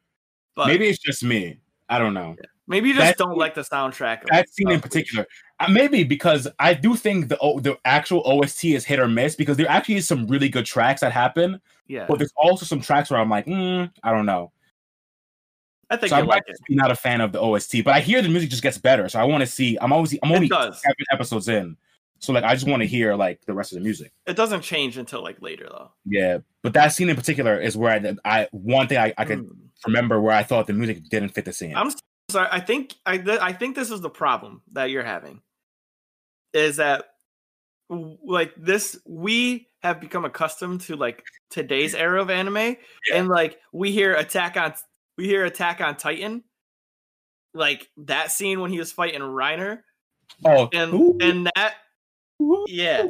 [0.56, 1.60] But Maybe it's just me.
[1.88, 2.36] I don't know.
[2.66, 4.22] maybe you just that don't scene- like the soundtrack.
[4.22, 5.26] of- That scene in of particular.
[5.60, 9.36] Uh, maybe because I do think the O- the actual OST is hit or miss
[9.36, 12.80] because there actually is some really good tracks that happen, Yeah, but there's also some
[12.80, 14.50] tracks where I'm like, mm, I don't know.
[15.90, 16.74] I think So I'm like like, it.
[16.76, 19.08] not a fan of the OST, but I hear the music just gets better.
[19.08, 19.76] So I want to see.
[19.80, 21.76] I'm always I'm only seven episodes in,
[22.20, 24.12] so like I just want to hear like the rest of the music.
[24.26, 25.90] It doesn't change until like later though.
[26.04, 27.92] Yeah, but that scene in particular is where
[28.24, 29.50] I, I one thing I, I could Hmm.
[29.86, 31.74] remember where I thought the music didn't fit the scene.
[31.74, 31.90] I'm
[32.30, 32.48] sorry.
[32.52, 35.40] I think I th- I think this is the problem that you're having.
[36.52, 37.06] Is that
[37.88, 38.98] like this?
[39.06, 42.76] We have become accustomed to like today's era of anime, Yeah.
[43.14, 44.74] and like we hear Attack on
[45.18, 46.44] we hear Attack on Titan,
[47.54, 49.80] like that scene when he was fighting Reiner,
[50.44, 51.74] oh, and ooh, and that
[52.68, 53.06] yeah,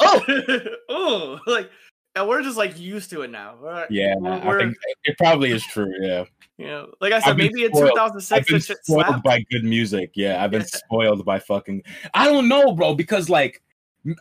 [0.00, 1.70] oh, oh, like
[2.14, 3.56] and we're just like used to it now.
[3.60, 5.92] We're- yeah, we're- I think it probably is true.
[6.00, 6.24] Yeah,
[6.58, 7.90] you know, like I said, I've maybe in spoiled.
[7.90, 9.24] 2006 I've been spoiled slapped.
[9.24, 10.12] by good music.
[10.14, 11.82] Yeah, I've been spoiled by fucking.
[12.14, 13.62] I don't know, bro, because like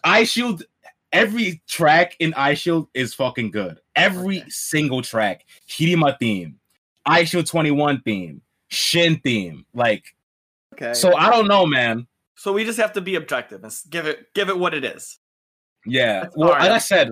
[0.04, 0.64] Eye Shield,
[1.12, 3.80] every track in Eye Shield is fucking good.
[3.96, 4.50] Every Okay.
[4.50, 6.60] single track, Hiruma theme,
[7.06, 10.04] Eye Shield Twenty One theme, Shin theme, like.
[10.74, 10.94] Okay.
[10.94, 12.08] So I don't know, man.
[12.36, 14.84] So we just have to be objective and s- give it give it what it
[14.84, 15.20] is.
[15.86, 16.22] Yeah.
[16.24, 16.64] That's Well, all right.
[16.64, 17.12] like I said,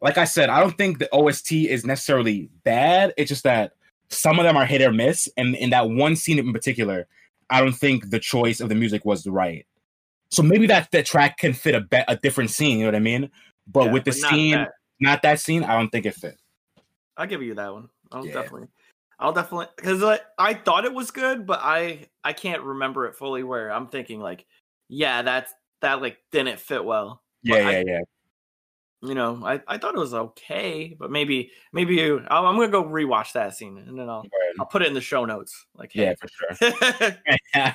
[0.00, 3.12] like I said, I don't think the OST is necessarily bad.
[3.16, 3.72] It's just that
[4.08, 7.06] some of them are hit or miss, and in that one scene in particular,
[7.50, 9.66] I don't think the choice of the music was the right.
[10.30, 12.78] So maybe that that track can fit a be- a different scene.
[12.78, 13.30] You know what I mean?
[13.66, 14.72] But Yeah, with the but not scene, that.
[15.00, 16.38] not that scene, I don't think it fit.
[17.16, 17.88] I'll give you that one.
[18.12, 18.32] I'll Yeah.
[18.34, 18.68] definitely,
[19.18, 23.14] I'll definitely because like, I thought it was good, but I I can't remember it
[23.16, 23.42] fully.
[23.42, 24.44] Where I'm thinking like,
[24.88, 25.52] yeah, that's
[25.82, 27.22] that like didn't fit well.
[27.42, 28.00] Yeah, But I- yeah, yeah.
[29.02, 32.68] You know, I, I thought it was okay, but maybe maybe you, I'm, I'm gonna
[32.68, 34.54] go rewatch that scene and then I'll Right.
[34.58, 35.66] I'll put it in the show notes.
[35.76, 37.10] Like, Yeah, for sure.
[37.52, 37.72] hey.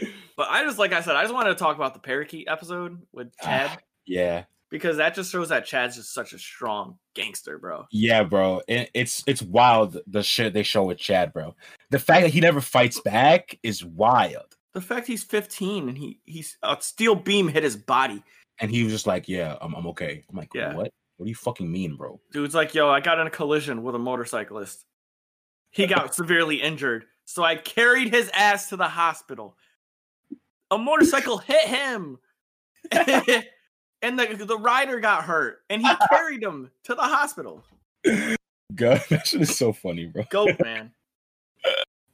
[0.36, 3.00] but I just like I said, I just wanted to talk about the parakeet episode
[3.12, 3.78] with ah, Ted.
[4.06, 7.86] yeah, because that just shows that Chad's just such a strong gangster, bro.
[7.90, 8.62] yeah, bro.
[8.68, 11.54] It, it's it's wild the shit they show with Chad, bro.
[11.90, 14.56] The fact that he never fights back is wild.
[14.74, 18.22] The fact he's 15 and he he's a steel beam hit his body.
[18.60, 20.74] And he was just like, "Yeah, I'm, I'm okay." I'm like, Yeah.
[20.74, 20.92] "What?
[21.16, 23.94] What do you fucking mean, bro?" Dude's like, yo, I got in a collision with
[23.94, 24.84] a motorcyclist.
[25.70, 29.56] He got severely injured, so I carried his ass to the hospital.
[30.70, 32.18] A motorcycle hit him,
[34.02, 37.64] and the the rider got hurt, and he carried him to the hospital.
[38.74, 40.24] God, that shit is so funny, bro.
[40.30, 40.92] Goat man.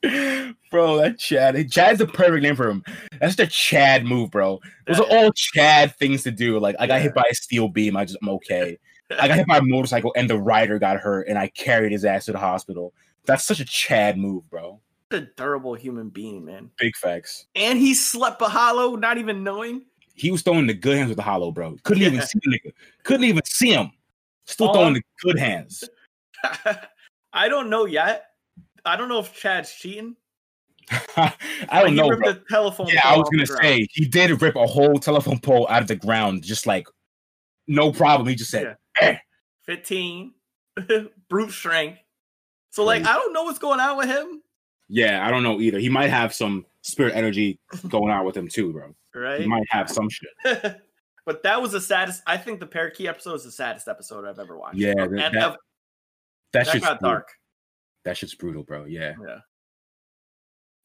[0.70, 1.70] bro, that Chad.
[1.70, 2.84] Chad's the perfect name for him.
[3.20, 4.60] That's the Chad move, bro.
[4.86, 6.58] Those are all Chad things to do.
[6.58, 7.96] Like, I got hit by a steel beam.
[7.96, 8.78] I just, I'm okay.
[9.18, 12.04] I got hit by a motorcycle, and the rider got hurt, and I carried his
[12.04, 12.92] ass to the hospital.
[13.24, 14.80] That's such a Chad move, bro.
[15.10, 16.70] a durable human being, man.
[16.78, 17.46] Big facts.
[17.54, 19.84] And he slept a hollow, not even knowing.
[20.16, 21.76] He was throwing the good hands with the hollow, bro.
[21.84, 22.72] Couldn't even see the nigga.
[23.04, 23.92] Couldn't even see him.
[24.46, 25.84] Still All throwing I'm- the good hands.
[27.32, 28.26] I don't know yet.
[28.84, 30.16] I don't know if Chad's cheating.
[31.16, 31.32] I
[31.80, 32.32] don't he know, ripped bro.
[32.32, 32.86] the telephone.
[32.88, 35.96] Yeah, I was gonna say he did rip a whole telephone pole out of the
[35.96, 36.86] ground, just like
[37.66, 38.28] no problem.
[38.28, 39.16] He just said, "Eh."
[39.64, 40.32] 15
[41.28, 41.98] brute strength.
[42.70, 44.40] So like I don't know what's going on with him,
[44.88, 45.80] "Yeah, I don't know either.
[45.80, 47.58] He might have some spirit energy
[47.88, 48.94] going on with him too, bro.
[49.16, 49.46] Right?
[49.46, 50.30] might have some shit."
[51.26, 52.22] but that was the saddest.
[52.26, 54.76] I think the parakeet episode is the saddest episode I've ever watched.
[54.78, 55.58] Yeah, And that- that, that-
[56.52, 57.28] That that shit's got dark.
[58.04, 58.84] That shit's brutal, bro.
[58.84, 59.38] Yeah, Yeah.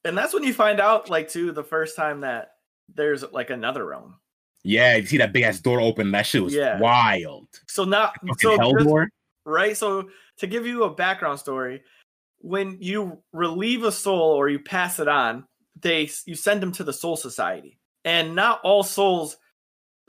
[0.03, 2.53] And that's when you find out, like, too, the first time that
[2.93, 4.15] there's like another realm.
[4.63, 4.95] yeah.
[4.95, 6.11] You see that big ass door open?
[6.11, 6.79] That shit was Yeah.
[6.79, 7.47] wild.
[7.67, 8.57] So now, so
[9.45, 9.77] right?
[9.77, 11.83] So to give you a background story,
[12.39, 15.45] when you relieve a soul or you pass it on,
[15.79, 17.77] they you send them to the soul society.
[18.03, 19.37] And not all souls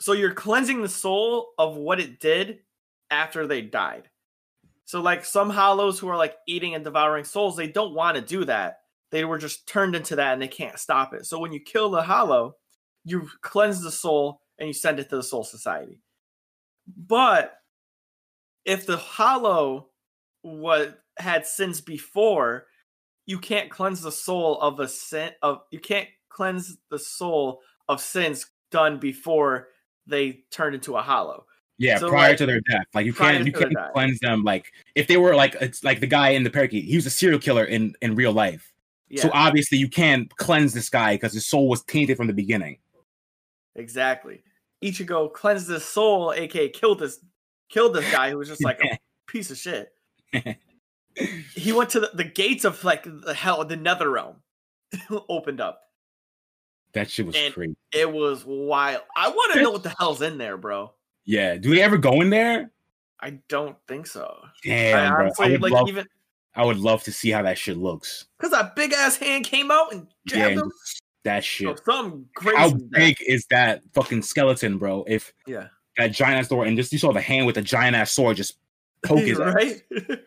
[0.02, 2.58] so you're cleansing the soul of what it did
[3.12, 4.10] after they died.
[4.84, 8.20] So like some hollows who are like eating and devouring souls, they don't want to
[8.20, 8.80] do that.
[9.12, 11.24] They were just turned into that and they can't stop it.
[11.24, 12.56] So when you kill the hollow,
[13.04, 16.00] you cleanse the soul and you send it to the soul society.
[17.06, 17.54] But
[18.64, 19.90] if the hollow
[20.40, 22.66] what had sins before,
[23.26, 27.60] you can't cleanse the soul of a sin of you can't cleanse the soul
[27.92, 29.68] of sins done before
[30.06, 31.44] they turned into a hollow.
[31.78, 34.44] Yeah, So, prior like, to their death, like you can't you can't cleanse them.
[34.44, 37.10] Like if they were like it's like the guy in the parakeet, he was a
[37.10, 38.72] serial killer in in real life.
[39.08, 42.32] Yeah, So obviously you can't cleanse this guy because his soul was tainted from the
[42.32, 42.78] beginning.
[43.74, 44.42] exactly.
[44.82, 47.18] Ichigo cleansed his soul, aka killed this
[47.68, 49.92] killed this guy who was just like a piece of shit.
[51.54, 54.36] he went to the, the gates of like the hell, the nether realm
[55.28, 55.80] opened up.
[56.94, 57.76] That shit was And- crazy.
[57.92, 59.02] It was wild.
[59.16, 60.92] I want to know what the hell's in there, bro.
[61.24, 61.56] Yeah.
[61.56, 62.70] Do they ever go in there?
[63.20, 64.36] I don't think so.
[64.64, 65.30] Damn, I bro.
[65.40, 66.06] I would, like love, even
[66.54, 68.26] I would love to see how that shit looks.
[68.36, 70.72] because that big ass hand came out and Yeah, jabbed him.
[71.24, 71.80] that shit.
[71.84, 72.56] something crazy.
[72.58, 75.04] How big is that fucking skeleton, bro?
[75.06, 75.68] If Yeah.
[75.98, 78.36] that giant ass door and just you saw the hand with the giant ass sword
[78.36, 78.58] just
[79.04, 79.82] poke his right?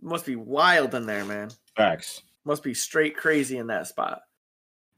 [0.00, 1.50] Must be wild in there, man.
[1.76, 2.22] Facts.
[2.44, 4.20] Must be straight crazy in that spot.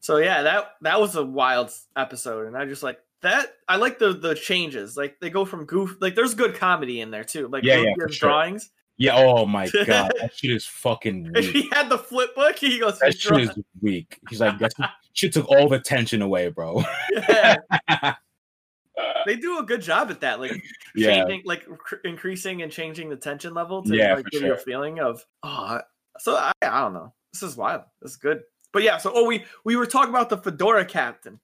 [0.01, 3.55] So yeah, that that was a wild episode, and I just like that.
[3.69, 4.97] I like the the changes.
[4.97, 5.97] Like they go from goof.
[6.01, 7.49] Like there's good comedy in there too.
[7.49, 8.09] Like Yeah, yeah, sure.
[8.09, 8.71] drawings.
[8.97, 9.17] Yeah.
[9.17, 11.45] Oh my god, that shit is fucking weak.
[11.55, 12.99] he had the flip book, he goes.
[12.99, 14.19] That "His shit is weak.
[14.31, 14.73] He's like, that
[15.13, 16.83] shit took all the tension away, bro.
[17.13, 17.57] Yeah.
[19.27, 20.41] they do a good job at that.
[20.41, 20.63] Like
[20.95, 21.15] yeah.
[21.15, 24.59] changing, like cr- increasing and changing the tension level to Yeah, like give you a
[24.59, 25.81] feeling of oh.
[26.19, 27.13] So I, I don't know.
[27.33, 27.83] This is wild.
[28.03, 28.43] This is good.
[28.73, 28.99] But yeah.
[28.99, 31.41] So oh, we we were talking about the fedora captain,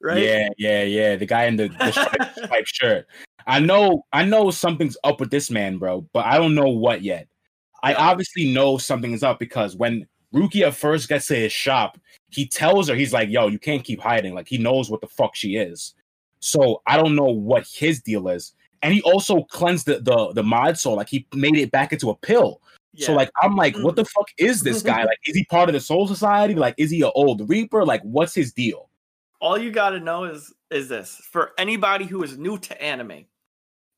[0.00, 0.22] right?
[0.22, 1.16] Yeah, yeah, yeah.
[1.16, 3.06] The guy in the, the striped, striped shirt.
[3.46, 7.02] I know, I know something's up with this man, bro, but I don't know what
[7.02, 7.28] yet.
[7.82, 11.98] I obviously know something is up because when Rukia first gets to his shop,
[12.30, 14.34] he tells her, he's like, yo, you can't keep hiding.
[14.34, 15.94] Like, he knows what the fuck she is.
[16.40, 18.54] So I don't know what his deal is.
[18.82, 20.96] And he also cleansed the, the, the mod soul.
[20.96, 22.60] Like, he made it back into a pill.
[22.96, 24.08] So, like, I'm like, what the mm.
[24.08, 25.04] fuck is this guy?
[25.04, 26.54] Like, is he part of the Soul Society?
[26.54, 27.84] Like, is he an old Reaper?
[27.86, 28.90] Like, what's his deal?
[29.42, 33.26] all you got to know is is this for anybody who is new to anime.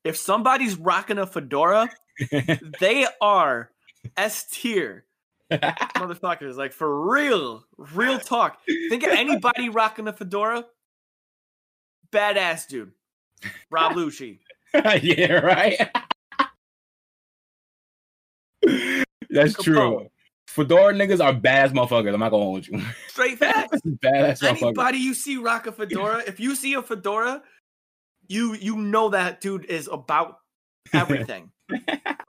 [0.03, 1.87] If somebody's rocking a fedora,
[2.79, 3.69] they are
[4.17, 5.05] S tier
[5.51, 6.55] motherfuckers.
[6.55, 8.59] Like for real, real talk.
[8.89, 10.65] Think of anybody rocking a fedora,
[12.11, 12.91] badass dude.
[13.69, 14.39] Rob Lucci.
[15.01, 15.89] yeah, right.
[19.29, 20.07] That's true.
[20.47, 22.13] Fedora niggas are badass motherfuckers.
[22.13, 22.81] I'm not gonna hold you.
[23.07, 23.81] Straight facts.
[23.85, 24.43] badass.
[24.43, 27.41] Anybody you see rock a fedora, if you see a fedora,
[28.27, 30.37] you you know that dude is about
[30.93, 31.51] everything.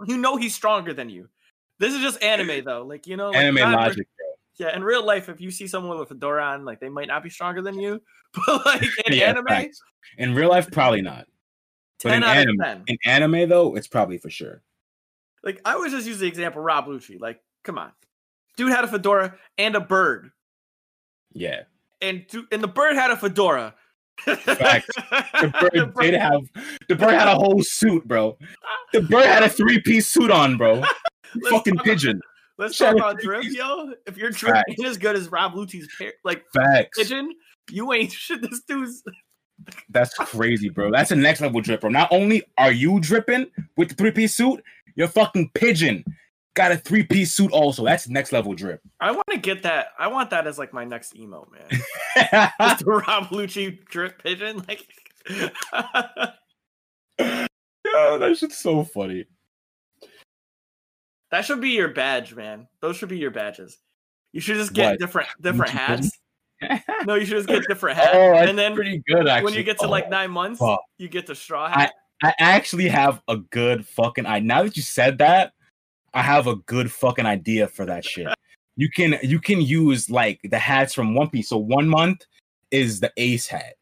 [0.06, 1.28] you know he's stronger than you.
[1.78, 2.84] This is just anime though.
[2.84, 4.08] Like you know, like, Anime re- logic,
[4.58, 7.08] yeah, in real life, if you see someone with a fedora on, like they might
[7.08, 8.02] not be stronger than you.
[8.46, 9.80] But like in Yeah, anime, facts.
[10.18, 11.26] In real life, probably not.
[12.02, 12.84] But ten in out anime, of ten.
[12.86, 14.62] in anime though, it's probably for sure.
[15.46, 17.18] Like I always just use the example Rob Lucci.
[17.18, 17.92] Like, come on,
[18.58, 20.30] dude had a fedora and a bird,
[21.32, 21.62] Yeah.
[22.02, 23.74] and dude, and the bird had a fedora.
[24.20, 24.88] Facts.
[25.40, 26.40] The bird did have
[26.88, 28.36] the bird had a whole suit, bro.
[28.92, 30.82] The bird had a three piece suit on, bro.
[31.50, 32.20] Fucking pigeon.
[32.58, 33.92] Let's Shout talk out about to drip, yo.
[34.06, 34.70] If your drip Facts.
[34.78, 36.98] ain't as good as Rob Lucci's pair, like Facts.
[36.98, 37.30] pigeon,
[37.70, 38.40] you ain't shit.
[38.40, 39.02] This dude's
[39.90, 40.90] That's crazy, bro.
[40.90, 41.90] That's a next level drip, bro.
[41.90, 44.62] Not only are you dripping with the three piece suit,
[44.96, 46.04] your fucking pigeon
[46.56, 47.84] got a three piece suit also.
[47.84, 48.80] That's next level drip.
[48.98, 49.88] I want to get that.
[49.98, 51.68] I want that as like my next emo, man.
[52.60, 54.84] Just the Rob Lucci drip pigeon, like.
[55.30, 55.48] Yo,
[57.98, 59.26] Oh, that shit's so funny.
[61.30, 62.68] That should be your badge, man.
[62.80, 63.78] Those should be your badges.
[64.32, 64.98] You should just get What?
[65.00, 66.10] different different hats.
[67.04, 68.12] No, you should just get different oh, hats.
[68.14, 69.28] that's and then pretty good.
[69.28, 70.80] Actually, when you get to like nine months, oh, fuck.
[70.96, 71.78] you get the straw hat.
[71.78, 71.90] I
[72.22, 74.26] actually have a good fucking.
[74.26, 75.52] I now that you said that,
[76.14, 78.28] I have a good fucking idea for that shit.
[78.76, 81.48] You can you can use like the hats from One Piece.
[81.48, 82.24] So one month
[82.70, 83.74] is the Ace hat.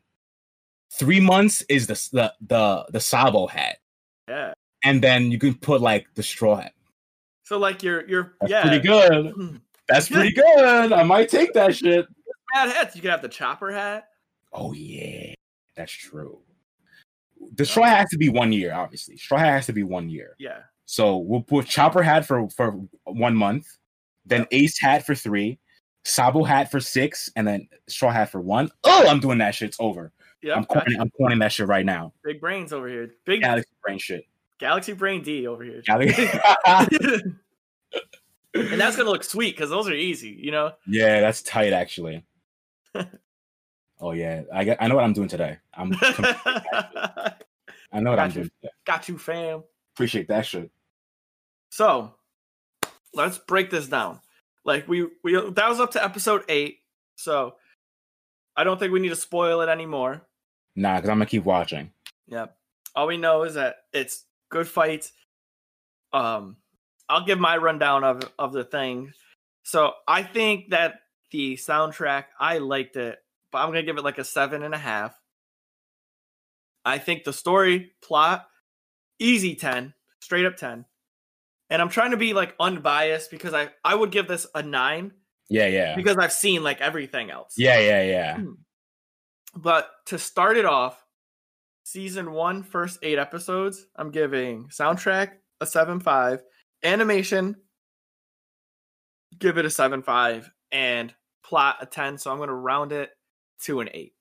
[0.92, 3.78] Three months is the the the, the Sabo hat,
[4.28, 4.54] yeah.
[4.84, 6.72] and then you can put like the straw hat.
[7.42, 8.62] So like you're you're That's yeah.
[8.62, 9.60] pretty good.
[9.88, 10.92] That's pretty good.
[10.92, 12.06] I might take that shit.
[12.54, 12.96] Mad hats.
[12.96, 14.08] You could have the chopper hat.
[14.52, 15.34] Oh yeah,
[15.76, 16.38] that's true.
[17.56, 19.16] The straw has to be one year, obviously.
[19.16, 20.34] Straw hat has to be one year.
[20.38, 20.60] Yeah.
[20.86, 23.66] So we'll put chopper hat for for one month,
[24.26, 25.58] then ace hat for three,
[26.04, 28.70] sabo hat for six, and then straw hat for one.
[28.84, 29.68] Oh, I'm doing that shit.
[29.68, 30.12] It's over.
[30.42, 30.56] Yeah.
[30.56, 32.12] I'm coining, I'm coining that shit right now.
[32.22, 33.10] Big brains over here.
[33.24, 34.26] Big Galaxy brain shit.
[34.58, 35.82] Galaxy Brain D over here.
[35.82, 36.28] Galaxy.
[38.54, 40.72] and that's gonna look sweet because those are easy, you know.
[40.86, 42.24] yeah, that's tight actually.
[44.04, 45.56] oh yeah, I get, I know what I'm doing today.
[45.72, 48.34] I'm I know what I'm Gotcha.
[48.34, 48.72] doing today.
[48.84, 49.64] Got you, fam.
[49.94, 50.70] Appreciate that shit.
[51.70, 52.14] So
[53.14, 54.20] let's break this down.
[54.64, 56.80] Like we we that was up to episode eight,
[57.16, 57.54] so
[58.56, 60.22] I don't think we need to spoil it anymore.
[60.76, 61.90] Nah, because I'm gonna keep watching.
[62.28, 62.56] Yep.
[62.94, 65.12] All we know is that it's good fights.
[66.12, 66.56] Um,
[67.08, 69.12] I'll give my rundown of of the thing.
[69.62, 71.00] So I think that
[71.30, 73.18] the soundtrack I liked it,
[73.54, 75.16] but I'm gonna give it like a seven and a half.
[76.84, 78.48] I think the story plot
[79.20, 80.86] easy ten, straight up ten.
[81.70, 85.12] And I'm trying to be like unbiased because I I would give this a nine
[85.48, 87.54] Yeah, yeah, because I've seen like everything else.
[87.56, 88.38] yeah, yeah, yeah.
[89.56, 91.00] But to start it off,
[91.84, 96.42] season one, first eight episodes, I'm giving soundtrack a seven five,
[96.82, 97.54] animation,
[99.38, 102.18] give it a seven five, and plot a ten.
[102.18, 103.10] So I'm gonna round it
[103.64, 104.14] to and eight.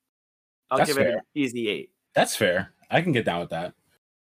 [0.72, 1.92] I'll That's give it an easy eight.
[2.16, 2.74] That's fair.
[2.90, 3.74] I can get down with that.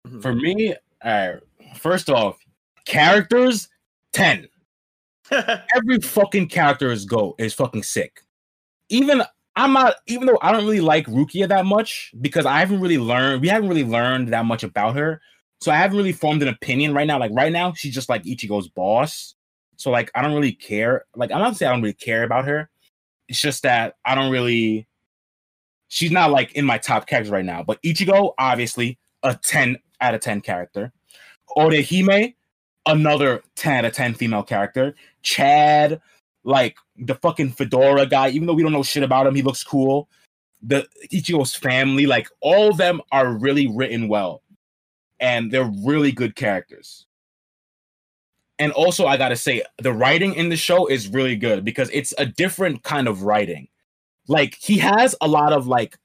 [0.07, 0.21] Mhm.
[0.21, 1.39] For me, all right,
[1.77, 2.37] first off,
[2.85, 3.69] characters
[4.13, 4.47] 10.
[5.31, 8.21] Every fucking character is go is fucking sick.
[8.89, 9.23] Even
[9.55, 12.97] I'm not even though I don't really like Rukia that much because I haven't really
[12.97, 15.21] learned we haven't really learned that much about her.
[15.61, 17.19] So I haven't really formed an opinion right now.
[17.19, 19.35] Like right now, she's just like Ichigo's boss.
[19.77, 21.05] So like I don't really care.
[21.15, 22.69] Like I'm not saying I don't really care about her.
[23.29, 24.87] It's just that I don't really
[25.93, 27.61] she's not like in my top characters right now.
[27.61, 30.91] But Ichigo, obviously, a 10 out of 10 character.
[31.55, 32.33] Orihime,
[32.87, 34.95] another 10 out of 10 female character.
[35.21, 36.01] Chad,
[36.43, 39.63] like the fucking fedora guy, even though we don't know shit about him, he looks
[39.63, 40.09] cool.
[40.63, 44.41] The Ichigo's family, like all of them are really written well.
[45.19, 47.05] And they're really good characters.
[48.57, 52.15] And also, I gotta say, the writing in the show is really good because it's
[52.17, 53.67] a different kind of writing.
[54.27, 55.97] Like he has a lot of like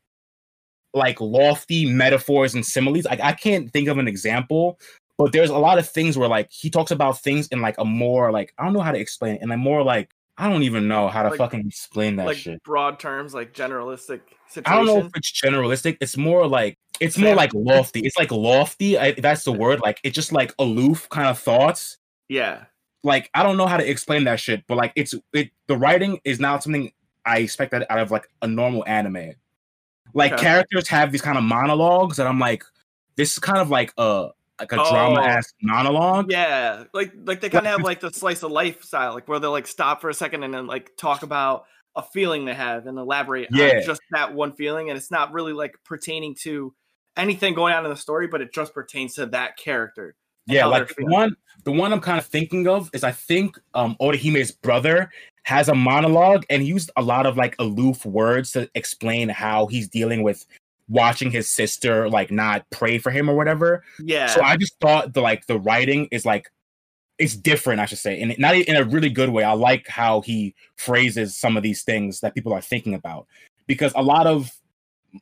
[0.94, 3.04] like lofty metaphors and similes.
[3.04, 4.78] Like I can't think of an example,
[5.18, 7.84] but there's a lot of things where like he talks about things in like a
[7.84, 10.62] more like I don't know how to explain it, in a more like I don't
[10.62, 12.62] even know how to Like- fucking explain that like shit.
[12.62, 14.64] broad terms, like generalistic situations.
[14.66, 15.98] I don't know if it's generalistic.
[16.00, 18.00] It's more like it's more like lofty.
[18.00, 18.98] It's like lofty.
[18.98, 19.80] I, that's the word.
[19.80, 21.98] Like it's just like aloof kind of thoughts.
[22.28, 22.64] yeah.
[23.04, 25.50] Like I don't know how to explain that shit, but like it's it.
[25.68, 26.90] The writing is not something
[27.28, 29.32] I expect that out of like a normal anime.
[30.14, 30.42] Like Okay.
[30.42, 32.64] characters have these kind of monologues that I'm like,
[33.16, 35.24] this is kind of like a like a drama Oh.
[35.24, 36.30] ass monologue.
[36.32, 39.38] Yeah, like like they kind of have like the slice of life style, like where
[39.38, 42.86] they'll like stop for a second and then like talk about a feeling they have
[42.86, 43.76] and elaborate Yeah.
[43.78, 46.74] on just that one feeling, and it's not really like pertaining to
[47.16, 50.14] anything going on in the story, but it just pertains to that character.
[50.46, 53.96] Yeah, like the one the one I'm kind of thinking of is I think um
[54.00, 55.10] Orihime's brother
[55.48, 59.66] has a monologue and he used a lot of like aloof words to explain how
[59.66, 60.44] he's dealing with
[60.90, 63.82] watching his sister like not pray for him or whatever.
[63.98, 66.52] Yeah, So I just thought the like the writing is like
[67.16, 69.42] it's different, I should say, and not in a really good way.
[69.42, 73.26] I like how he phrases some of these things that people are thinking about
[73.66, 74.50] because a lot of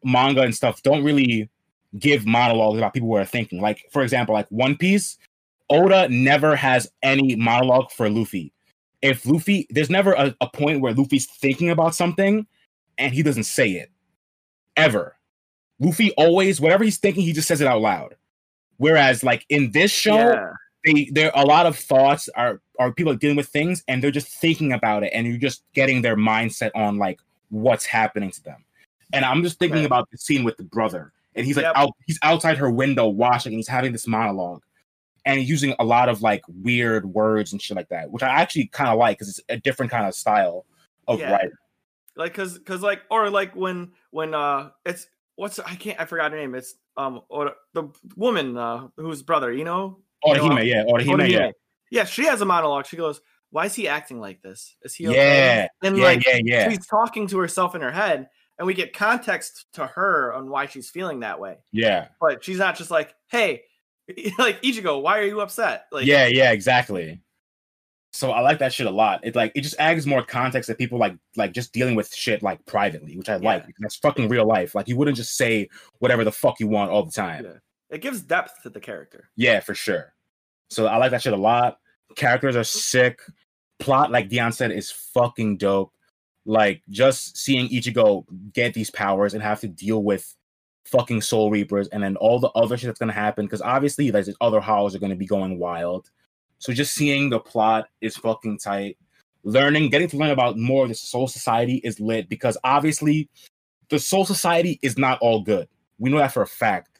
[0.02, 1.48] manga and stuff don't really
[2.00, 3.60] give monologues about people who are thinking.
[3.60, 5.18] Like for example, like One Piece,
[5.70, 8.52] Oda never has any monologue for Luffy.
[9.02, 12.46] If Luffy, there's never a, a point where Luffy's thinking about something
[12.98, 13.90] and he doesn't say it
[14.76, 15.16] ever.
[15.78, 18.16] Luffy always, whatever he's thinking, he just says it out loud.
[18.78, 20.52] Whereas, like in this show, yeah.
[20.84, 24.28] they there a lot of thoughts are are people dealing with things and they're just
[24.28, 27.20] thinking about it and you're just getting their mindset on like
[27.50, 28.64] what's happening to them.
[29.12, 29.86] And I'm just thinking Right.
[29.86, 31.72] about the scene with the brother and he's like Yep.
[31.76, 34.62] out he's outside her window washing and he's having this monologue
[35.26, 38.66] and using a lot of like weird words and shit like that which i actually
[38.68, 40.64] kind of like because it's a different kind of style
[41.08, 41.32] of Yeah.
[41.32, 41.50] writing
[42.16, 46.32] like because because like or like when when uh it's what's i can't i forgot
[46.32, 47.84] her name it's um or the
[48.16, 51.30] woman uh whose brother you know Orihime, yeah Orihime, yeah Orihime.
[51.30, 51.50] yeah
[51.90, 52.04] yeah.
[52.04, 53.20] she has a monologue she goes
[53.50, 55.16] why is he acting like this is he okay?
[55.16, 58.72] yeah and yeah like yeah yeah she's talking to herself in her head and we
[58.72, 62.90] get context to her on why she's feeling that way yeah but she's not just
[62.90, 63.62] like hey
[64.38, 67.20] like ichigo why are you upset like yeah yeah exactly
[68.12, 70.78] so i like that shit a lot it like it just adds more context that
[70.78, 73.66] people like like just dealing with shit like privately which i like Yeah.
[73.66, 76.90] because that's fucking real life like you wouldn't just say whatever the fuck you want
[76.90, 77.52] all the time Yeah.
[77.90, 80.12] it gives depth to the character Yeah, for sure.
[80.70, 81.78] So I like that shit a lot.
[82.16, 83.20] Characters are sick.
[83.78, 85.92] Plot, like Dion said, is fucking dope.
[86.44, 90.34] Like just seeing Ichigo get these powers and have to deal with
[90.86, 93.46] fucking Soul Reapers and then all the other shit that's gonna happen.
[93.46, 96.10] Because obviously, like, other hollows are gonna be going wild.
[96.58, 98.96] So just seeing the plot is fucking tight.
[99.44, 103.28] Learning, getting to learn about more of the Soul Society is lit because obviously
[103.90, 105.68] the Soul Society is not all good.
[105.98, 106.96] We know that for a fact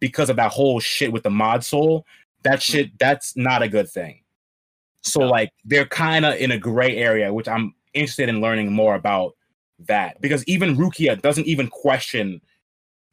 [0.00, 2.06] because of that whole shit with the mod soul
[2.42, 2.62] that mm.
[2.62, 4.20] shit that's not a good thing
[5.02, 5.28] so No.
[5.28, 9.34] like they're kind of in a gray area which i'm interested in learning more about
[9.80, 12.40] that because even rukia doesn't even question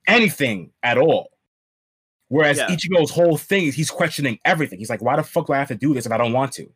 [0.08, 1.30] anything at all
[2.30, 2.68] whereas Yeah.
[2.68, 5.68] ichigo's whole thing is he's questioning everything he's like why the fuck do i have
[5.70, 6.68] to do this if i don't want to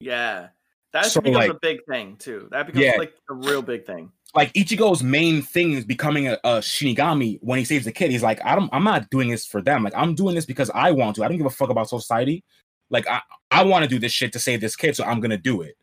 [0.00, 0.48] yeah
[0.92, 2.96] that So, becomes like- a big thing too that becomes Yeah.
[2.98, 7.58] like a real big thing like Ichigo's main thing is becoming a, a Shinigami when
[7.58, 8.10] he saves the kid.
[8.10, 9.82] He's like, I don't, I'm not doing this for them.
[9.82, 11.24] Like, I'm doing this because I want to.
[11.24, 12.44] I don't give a fuck about society.
[12.90, 15.38] Like, I, I want to do this shit to save this kid, so I'm gonna
[15.38, 15.76] do it.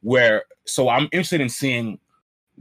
[0.00, 2.00] Where, so I'm interested in seeing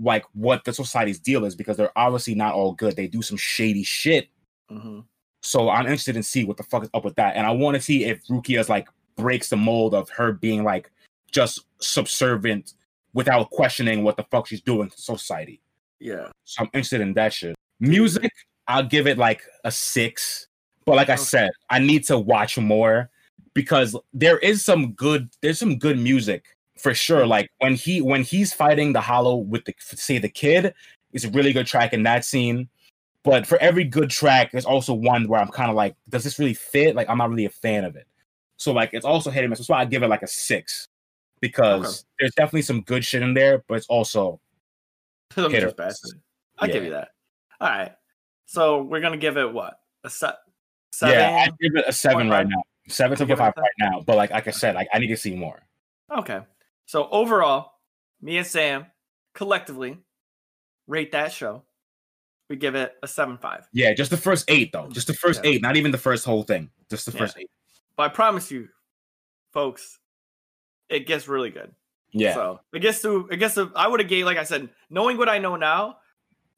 [0.02, 2.96] like what the society's deal is because they're obviously not all good.
[2.96, 4.30] They do some shady shit.
[4.70, 5.02] hmm
[5.42, 7.76] So I'm interested in see what the fuck is up with that, and I want
[7.76, 10.92] to see if Rukia's like breaks the mold of her being like
[11.32, 12.74] just subservient
[13.14, 15.62] without questioning what the fuck she's doing to society.
[16.00, 17.56] yeah So I'm interested in that shit.
[17.80, 18.32] Music,
[18.68, 20.48] I'll give it like a six.
[20.86, 23.10] But like I said, I need to watch more
[23.54, 26.46] because there is some good, there's some good music
[26.82, 27.26] for sure.
[27.26, 30.74] Like when he when he's fighting the hollow with the say the kid,
[31.14, 32.70] it's a really good track in that scene.
[33.24, 36.40] But for every good track, there's also one where I'm kind of like, does this
[36.40, 36.96] really fit?
[36.96, 38.08] Like I'm not really a fan of it.
[38.58, 39.60] So like it's also hit and miss.
[39.60, 40.88] That's why I give it like a six.
[41.40, 44.40] Because there's definitely some good shit in there, but it's also
[45.36, 46.14] Hit or miss.
[46.60, 47.10] I'll give you that.
[47.60, 47.94] All right.
[48.46, 49.80] So we're gonna give it what?
[50.04, 50.36] A set
[50.92, 51.18] seven?
[51.18, 52.50] Yeah, I give it a seven right 0.5?
[52.50, 52.64] now.
[52.88, 54.02] Seven to five right now.
[54.06, 55.62] But like like I said, like I need to see more.
[56.16, 56.42] Okay.
[56.92, 57.72] So overall,
[58.22, 58.86] me and Sam
[59.34, 59.98] collectively
[60.88, 61.64] rate that show.
[62.50, 63.66] We give it a seven five.
[63.72, 64.90] Yeah, just the first eight though.
[64.90, 65.52] Just the first Yeah.
[65.52, 66.70] eight, not even the first whole thing.
[66.90, 67.20] Just the Yeah.
[67.20, 67.50] first eight.
[67.96, 68.68] But I promise you,
[69.54, 70.00] folks,
[70.90, 71.74] it gets really good.
[72.12, 72.34] Yeah.
[72.34, 75.18] So it gets to I guess to I would have gave like I said, knowing
[75.18, 76.00] what I know now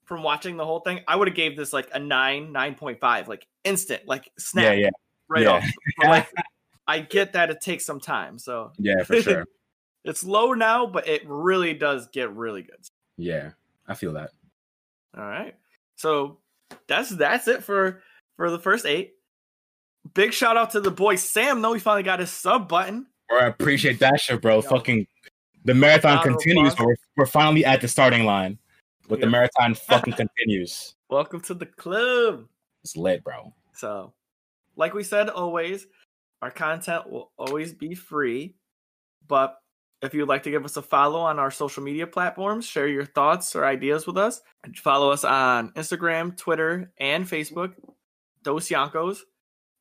[0.04, 2.98] from watching the whole thing, I would have gave this like a nine, nine point
[2.98, 4.90] five, like instant, like snap yeah, yeah,
[5.28, 5.50] right yeah.
[5.50, 5.64] off.
[5.96, 6.32] But, like
[6.88, 8.36] I get that it takes some time.
[8.40, 9.46] So yeah, for sure.
[10.04, 12.78] It's low now, but it really does get really good.
[13.16, 13.50] Yeah,
[13.86, 14.30] I feel that.
[15.16, 15.54] All right.
[15.96, 16.38] So
[16.86, 18.02] that's that's it for
[18.36, 19.14] for the first eight.
[20.12, 21.62] Big shout out to the boy Sam.
[21.62, 23.06] though he finally got his sub button.
[23.30, 24.56] Or I appreciate that shit, bro.
[24.56, 24.62] Yo.
[24.62, 25.06] Fucking
[25.64, 28.58] the marathon continues, we're, we're finally at the starting line.
[29.08, 30.94] But the marathon fucking continues.
[31.08, 32.46] Welcome to the club.
[32.82, 33.52] It's lit, bro.
[33.72, 34.12] So,
[34.76, 35.86] like we said, always
[36.42, 38.56] our content will always be free.
[39.26, 39.58] But
[40.04, 43.04] if you'd like to give us a follow on our social media platforms, share your
[43.04, 44.40] thoughts or ideas with us,
[44.76, 47.72] follow us on Instagram, Twitter, and Facebook,
[48.42, 49.18] Dos Yankos.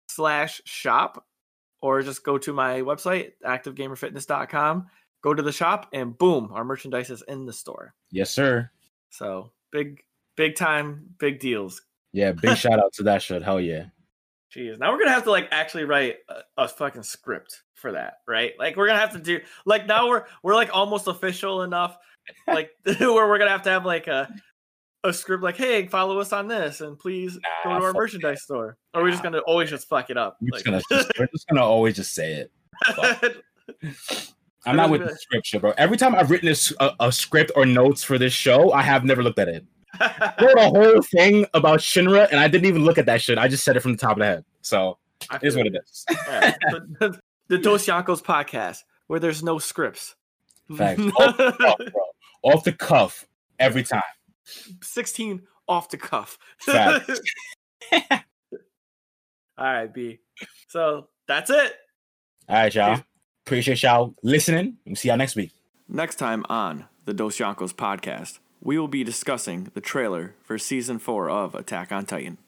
[0.09, 1.27] slash shop
[1.81, 4.87] or just go to my website, activegamerfitness.com,
[5.23, 7.93] go to the shop and boom, our merchandise is in the store.
[8.11, 8.71] Yes, sir.
[9.11, 10.03] So big,
[10.37, 11.83] big time, big deals.
[12.13, 13.43] Yeah, big shout out to that shit.
[13.43, 13.87] Hell yeah.
[14.55, 18.19] Jeez, now we're gonna have to like actually write a, a fucking script for that,
[18.29, 18.53] right?
[18.59, 21.97] Like we're gonna have to do like now we're we're like almost official enough,
[22.47, 24.33] like where we're gonna have to have like a
[25.05, 28.77] a script like, "Hey, follow us on this, and please go to our merchandise store."
[28.95, 30.37] Or are we just gonna always just fuck it up?
[30.41, 30.83] We're just gonna
[31.19, 32.53] we're just gonna always just say it.
[34.65, 35.73] I'm not with the script, bro.
[35.77, 39.05] Every time I've written this, a, a script or notes for this show, I have
[39.05, 39.65] never looked at it.
[40.01, 43.39] I wrote a whole thing about Shinra, and I didn't even look at that shit.
[43.39, 44.45] I just said it from the top of the head.
[44.63, 44.99] So
[45.31, 46.05] I it is what it is.
[46.11, 46.55] Yeah.
[47.01, 50.15] the, the Dos Yankos podcast, where there's no scripts.
[50.77, 51.03] Facts.
[51.17, 51.79] Off the cuff.
[52.43, 53.27] Off the cuff
[53.59, 54.03] every time.
[54.83, 56.39] 16 off the cuff.
[56.59, 57.21] Facts.
[57.93, 58.01] All
[59.59, 60.19] right, B.
[60.69, 61.75] So that's it.
[62.49, 63.01] All right, y'all.
[63.47, 64.77] Appreciate y'all listening.
[64.87, 65.53] We'll see y'all next week.
[65.89, 70.99] Next time on the Dos Yankos podcast, we will be discussing the trailer for season
[70.99, 72.39] four of Attack on Titan.